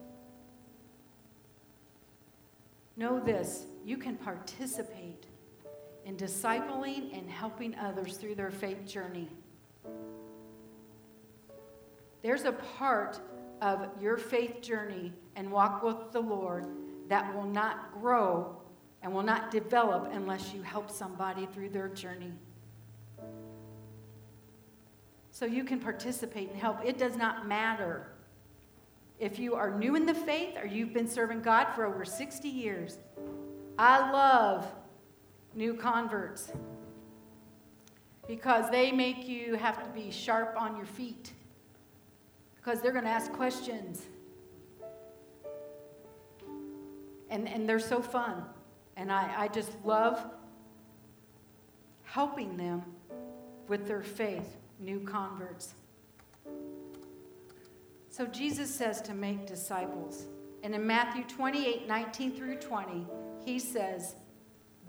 Know 2.96 3.20
this 3.20 3.66
you 3.84 3.96
can 3.96 4.16
participate 4.16 5.26
in 6.04 6.16
discipling 6.16 7.16
and 7.16 7.28
helping 7.28 7.74
others 7.76 8.16
through 8.16 8.34
their 8.34 8.50
faith 8.50 8.86
journey. 8.86 9.28
There's 12.22 12.44
a 12.44 12.52
part 12.52 13.20
of 13.60 13.88
your 14.00 14.16
faith 14.16 14.60
journey 14.60 15.12
and 15.36 15.50
walk 15.50 15.82
with 15.82 16.12
the 16.12 16.20
Lord 16.20 16.66
that 17.08 17.34
will 17.34 17.46
not 17.46 17.92
grow 18.00 18.56
and 19.02 19.12
will 19.12 19.22
not 19.22 19.50
develop 19.50 20.08
unless 20.12 20.52
you 20.52 20.62
help 20.62 20.90
somebody 20.90 21.46
through 21.46 21.70
their 21.70 21.88
journey. 21.88 22.32
So 25.30 25.46
you 25.46 25.64
can 25.64 25.80
participate 25.80 26.50
and 26.50 26.60
help. 26.60 26.84
It 26.84 26.98
does 26.98 27.16
not 27.16 27.48
matter 27.48 28.11
if 29.22 29.38
you 29.38 29.54
are 29.54 29.70
new 29.70 29.94
in 29.94 30.04
the 30.04 30.12
faith 30.12 30.56
or 30.60 30.66
you've 30.66 30.92
been 30.92 31.06
serving 31.06 31.40
God 31.42 31.68
for 31.76 31.86
over 31.86 32.04
60 32.04 32.48
years. 32.48 32.98
I 33.78 34.10
love 34.10 34.66
new 35.54 35.74
converts 35.74 36.50
because 38.26 38.68
they 38.72 38.90
make 38.90 39.28
you 39.28 39.54
have 39.54 39.80
to 39.84 39.88
be 39.90 40.10
sharp 40.10 40.56
on 40.58 40.76
your 40.76 40.86
feet 40.86 41.30
because 42.56 42.80
they're 42.80 42.90
going 42.90 43.04
to 43.04 43.10
ask 43.10 43.30
questions. 43.30 44.02
And, 47.30 47.48
and 47.48 47.68
they're 47.68 47.78
so 47.78 48.02
fun. 48.02 48.42
And 48.96 49.12
I, 49.12 49.32
I 49.38 49.48
just 49.48 49.70
love 49.84 50.20
helping 52.02 52.56
them 52.56 52.82
with 53.68 53.86
their 53.86 54.02
faith, 54.02 54.56
new 54.80 54.98
converts. 54.98 55.74
So 58.12 58.26
Jesus 58.26 58.72
says 58.72 59.00
to 59.02 59.14
make 59.14 59.46
disciples. 59.46 60.26
And 60.62 60.74
in 60.74 60.86
Matthew 60.86 61.24
28 61.24 61.88
19 61.88 62.36
through 62.36 62.56
20, 62.56 63.06
he 63.44 63.58
says, 63.58 64.14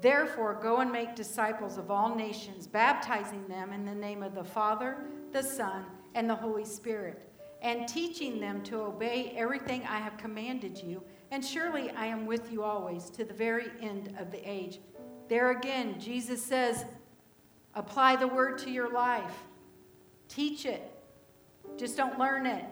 Therefore, 0.01 0.59
go 0.61 0.82
and 0.82 0.91
make 0.91 1.15
disciples 1.15 1.78
of 1.78 1.89
all 1.89 2.13
nations, 2.13 2.67
baptizing 2.67 3.47
them 3.47 3.71
in 3.71 3.86
the 3.86 3.95
name 3.95 4.21
of 4.21 4.36
the 4.36 4.43
Father, 4.43 4.97
the 5.32 5.41
Son, 5.41 5.86
and 6.13 6.30
the 6.30 6.36
Holy 6.36 6.65
Spirit 6.65 7.34
and 7.63 7.88
teaching 7.88 8.41
them 8.41 8.61
to 8.61 8.82
obey 8.82 9.34
everything 9.38 9.84
I 9.84 9.99
have 9.99 10.17
commanded 10.17 10.78
you. 10.78 11.01
And 11.32 11.43
surely 11.43 11.89
I 11.91 12.07
am 12.07 12.26
with 12.26 12.51
you 12.51 12.61
always 12.61 13.09
to 13.11 13.24
the 13.24 13.34
very 13.34 13.71
end 13.82 14.13
of 14.19 14.32
the 14.32 14.47
age. 14.47 14.82
There 15.30 15.51
again, 15.51 15.97
Jesus 15.97 16.43
says, 16.43 16.84
apply 17.74 18.17
the 18.17 18.28
word 18.28 18.57
to 18.59 18.69
your 18.69 18.91
life, 18.91 19.34
teach 20.28 20.65
it. 20.65 20.91
Just 21.78 21.95
don't 21.95 22.19
learn 22.19 22.45
it, 22.45 22.65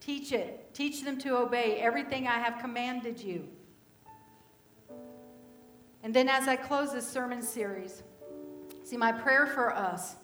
teach 0.00 0.32
it. 0.32 0.74
Teach 0.74 1.02
them 1.02 1.18
to 1.18 1.36
obey 1.36 1.78
everything 1.80 2.26
I 2.26 2.38
have 2.38 2.60
commanded 2.60 3.20
you. 3.20 3.48
And 6.02 6.14
then, 6.14 6.28
as 6.28 6.46
I 6.46 6.56
close 6.56 6.92
this 6.92 7.08
sermon 7.08 7.42
series, 7.42 8.02
see, 8.84 8.96
my 8.96 9.12
prayer 9.12 9.46
for 9.46 9.74
us 9.74 10.16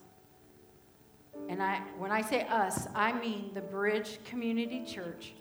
and 1.48 1.62
I, 1.62 1.82
when 1.98 2.10
I 2.10 2.22
say 2.22 2.46
us, 2.48 2.86
I 2.94 3.12
mean 3.12 3.50
the 3.54 3.60
Bridge 3.60 4.18
Community 4.24 4.84
Church. 4.84 5.34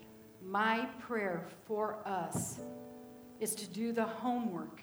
My 0.44 0.86
prayer 1.00 1.46
for 1.66 1.96
us 2.04 2.60
is 3.40 3.54
to 3.54 3.66
do 3.68 3.92
the 3.92 4.04
homework, 4.04 4.82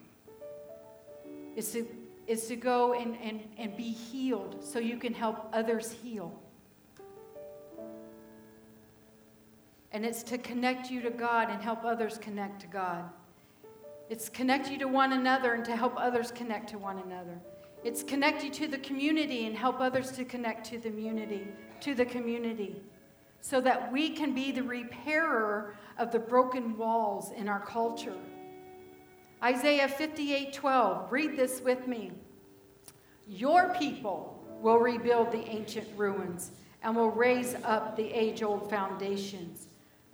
is 1.56 1.72
to, 1.74 1.88
is 2.28 2.48
to 2.48 2.56
go 2.56 2.94
and, 2.94 3.16
and, 3.22 3.42
and 3.58 3.78
be 3.78 3.92
healed 3.92 4.64
so 4.64 4.80
you 4.80 4.98
can 4.98 5.14
help 5.14 5.48
others 5.54 5.92
heal. 5.92 6.41
And 9.92 10.06
it's 10.06 10.24
to 10.24 10.38
connect 10.38 10.90
you 10.90 11.02
to 11.02 11.10
God 11.10 11.50
and 11.50 11.62
help 11.62 11.84
others 11.84 12.18
connect 12.18 12.62
to 12.62 12.68
God. 12.68 13.10
It's 14.10 14.30
connect 14.30 14.70
you 14.70 14.78
to 14.80 14.88
one 14.88 15.14
another 15.14 15.54
and 15.54 15.64
to 15.66 15.76
help 15.76 15.94
others 15.98 16.32
connect 16.32 16.70
to 16.70 16.78
one 16.78 17.00
another. 17.00 17.40
It's 17.84 18.04
connect 18.04 18.44
you 18.44 18.50
to 18.52 18.68
the 18.68 18.78
community 18.78 19.46
and 19.48 19.56
help 19.56 19.80
others 19.80 20.12
to 20.12 20.26
connect 20.26 20.66
to 20.68 20.78
the 20.78 20.90
community, 20.90 21.48
to 21.80 21.96
the 21.96 22.06
community, 22.06 22.82
so 23.42 23.60
that 23.62 23.92
we 23.92 24.10
can 24.10 24.36
be 24.36 24.52
the 24.52 24.64
repairer 24.64 25.76
of 25.98 26.12
the 26.12 26.20
broken 26.20 26.78
walls 26.78 27.32
in 27.32 27.48
our 27.48 27.60
culture. 27.66 28.18
Isaiah 29.44 29.88
58 29.88 30.54
12, 30.54 31.12
read 31.12 31.36
this 31.36 31.62
with 31.62 31.88
me. 31.88 32.12
Your 33.28 33.74
people 33.80 34.44
will 34.62 34.78
rebuild 34.78 35.32
the 35.32 35.48
ancient 35.50 35.88
ruins 35.98 36.52
and 36.84 36.96
will 36.96 37.10
raise 37.10 37.56
up 37.64 37.96
the 37.96 38.12
age 38.14 38.44
old 38.44 38.70
foundations. 38.70 39.68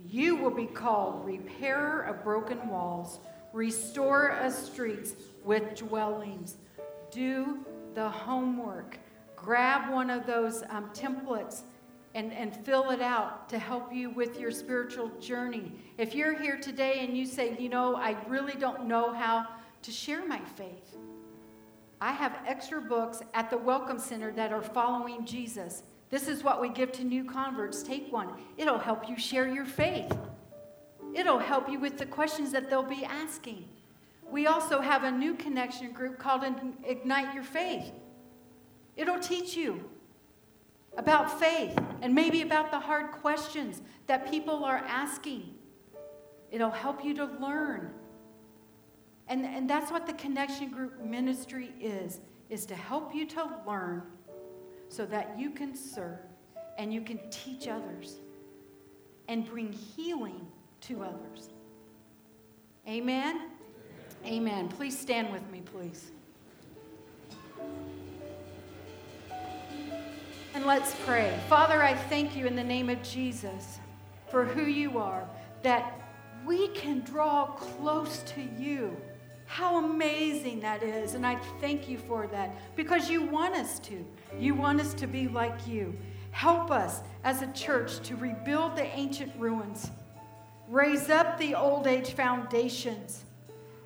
You 0.09 0.37
will 0.37 0.51
be 0.51 0.67
called 0.67 1.25
repairer 1.25 2.03
of 2.03 2.23
broken 2.23 2.69
walls, 2.69 3.19
restorer 3.51 4.29
of 4.29 4.53
streets 4.53 5.13
with 5.43 5.75
dwellings. 5.75 6.55
Do 7.11 7.65
the 7.93 8.07
homework. 8.07 8.99
Grab 9.35 9.91
one 9.91 10.09
of 10.09 10.25
those 10.25 10.63
um, 10.69 10.89
templates 10.93 11.63
and, 12.15 12.31
and 12.31 12.55
fill 12.55 12.91
it 12.91 13.01
out 13.01 13.49
to 13.49 13.59
help 13.59 13.93
you 13.93 14.09
with 14.09 14.39
your 14.39 14.49
spiritual 14.49 15.09
journey. 15.19 15.73
If 15.97 16.15
you're 16.15 16.39
here 16.39 16.57
today 16.57 16.99
and 17.05 17.17
you 17.17 17.25
say, 17.25 17.57
you 17.59 17.67
know, 17.67 17.97
I 17.97 18.15
really 18.29 18.53
don't 18.53 18.87
know 18.87 19.13
how 19.13 19.45
to 19.81 19.91
share 19.91 20.25
my 20.25 20.39
faith, 20.39 20.95
I 21.99 22.13
have 22.13 22.37
extra 22.45 22.79
books 22.79 23.21
at 23.33 23.49
the 23.49 23.57
Welcome 23.57 23.99
Center 23.99 24.31
that 24.31 24.53
are 24.53 24.61
following 24.61 25.25
Jesus. 25.25 25.83
This 26.09 26.27
is 26.27 26.43
what 26.43 26.61
we 26.61 26.69
give 26.69 26.91
to 26.93 27.03
new 27.03 27.23
converts. 27.23 27.83
Take 27.83 28.11
one, 28.11 28.29
it'll 28.57 28.79
help 28.79 29.09
you 29.09 29.17
share 29.17 29.47
your 29.47 29.65
faith. 29.65 30.15
It'll 31.13 31.39
help 31.39 31.69
you 31.69 31.79
with 31.79 31.97
the 31.97 32.05
questions 32.05 32.51
that 32.51 32.69
they'll 32.69 32.83
be 32.83 33.05
asking. 33.05 33.67
We 34.29 34.45
also 34.47 34.81
have 34.81 35.03
a 35.03 35.11
new 35.11 35.33
connection 35.33 35.91
group 35.91 36.19
called 36.19 36.43
Ignite 36.83 37.33
Your 37.33 37.43
Faith. 37.43 37.91
It'll 38.95 39.19
teach 39.19 39.55
you 39.55 39.89
about 40.97 41.39
faith 41.39 41.77
and 42.01 42.13
maybe 42.13 42.41
about 42.41 42.71
the 42.71 42.79
hard 42.79 43.11
questions 43.11 43.81
that 44.07 44.29
people 44.29 44.63
are 44.65 44.77
asking. 44.77 45.53
It'll 46.51 46.71
help 46.71 47.03
you 47.05 47.13
to 47.15 47.25
learn 47.39 47.93
and, 49.29 49.45
and 49.45 49.69
that's 49.69 49.91
what 49.91 50.07
the 50.07 50.13
connection 50.13 50.69
group 50.69 51.03
ministry 51.03 51.73
is, 51.79 52.21
is 52.49 52.65
to 52.67 52.75
help 52.75 53.13
you 53.13 53.25
to 53.27 53.49
learn 53.67 54.03
so 54.89 55.05
that 55.05 55.35
you 55.37 55.49
can 55.49 55.75
serve 55.75 56.19
and 56.77 56.93
you 56.93 57.01
can 57.01 57.19
teach 57.29 57.67
others 57.67 58.17
and 59.27 59.45
bring 59.45 59.71
healing 59.71 60.45
to 60.81 61.03
others. 61.03 61.49
Amen? 62.87 63.49
Amen. 64.25 64.69
Please 64.69 64.97
stand 64.97 65.31
with 65.31 65.49
me, 65.51 65.61
please. 65.61 66.11
And 70.53 70.65
let's 70.65 70.95
pray. 71.05 71.37
Father, 71.49 71.83
I 71.83 71.93
thank 71.93 72.35
you 72.35 72.47
in 72.47 72.55
the 72.55 72.63
name 72.63 72.89
of 72.89 73.01
Jesus 73.03 73.79
for 74.29 74.43
who 74.43 74.63
you 74.63 74.97
are, 74.97 75.27
that 75.61 75.99
we 76.45 76.69
can 76.69 77.01
draw 77.01 77.47
close 77.47 78.23
to 78.23 78.41
you 78.57 78.95
how 79.47 79.83
amazing 79.83 80.59
that 80.59 80.83
is. 80.83 81.15
And 81.15 81.25
I 81.25 81.37
thank 81.59 81.89
you 81.89 81.97
for 81.97 82.27
that 82.27 82.55
because 82.75 83.09
you 83.09 83.23
want 83.23 83.55
us 83.55 83.79
to. 83.79 84.05
You 84.37 84.53
want 84.53 84.79
us 84.79 84.93
to 84.95 85.07
be 85.07 85.27
like 85.27 85.67
you. 85.67 85.97
Help 86.31 86.69
us 86.69 87.01
as 87.23 87.41
a 87.41 87.51
church 87.53 87.99
to 88.01 88.15
rebuild 88.15 88.75
the 88.75 88.85
ancient 88.95 89.31
ruins, 89.39 89.89
raise 90.67 91.09
up 91.09 91.39
the 91.39 91.55
old 91.55 91.87
age 91.87 92.11
foundations. 92.11 93.23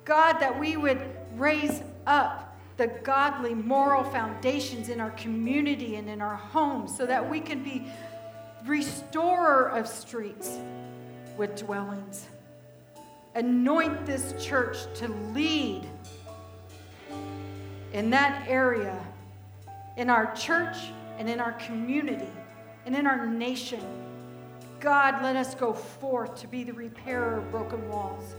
God, 0.04 0.38
that 0.40 0.58
we 0.58 0.76
would 0.76 1.00
raise 1.36 1.82
up 2.06 2.58
the 2.76 2.88
godly 2.88 3.54
moral 3.54 4.02
foundations 4.02 4.88
in 4.88 5.00
our 5.00 5.12
community 5.12 5.94
and 5.96 6.08
in 6.08 6.20
our 6.20 6.36
homes 6.36 6.96
so 6.96 7.06
that 7.06 7.30
we 7.30 7.40
can 7.40 7.62
be 7.62 7.86
restorer 8.66 9.68
of 9.68 9.86
streets 9.86 10.58
with 11.36 11.56
dwellings. 11.56 12.26
Anoint 13.34 14.04
this 14.04 14.34
church 14.38 14.78
to 14.94 15.08
lead 15.32 15.86
in 17.92 18.10
that 18.10 18.46
area, 18.48 18.98
in 19.96 20.10
our 20.10 20.34
church 20.34 20.76
and 21.18 21.28
in 21.28 21.40
our 21.40 21.52
community 21.52 22.30
and 22.86 22.94
in 22.94 23.06
our 23.06 23.26
nation. 23.26 23.80
God, 24.80 25.22
let 25.22 25.36
us 25.36 25.54
go 25.54 25.72
forth 25.72 26.40
to 26.40 26.48
be 26.48 26.64
the 26.64 26.72
repairer 26.72 27.38
of 27.38 27.50
broken 27.50 27.88
walls. 27.88 28.34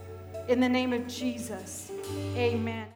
In 0.50 0.60
the 0.60 0.70
name 0.70 0.91
of 0.91 1.08
Jesus, 1.08 1.91
amen. 2.36 2.88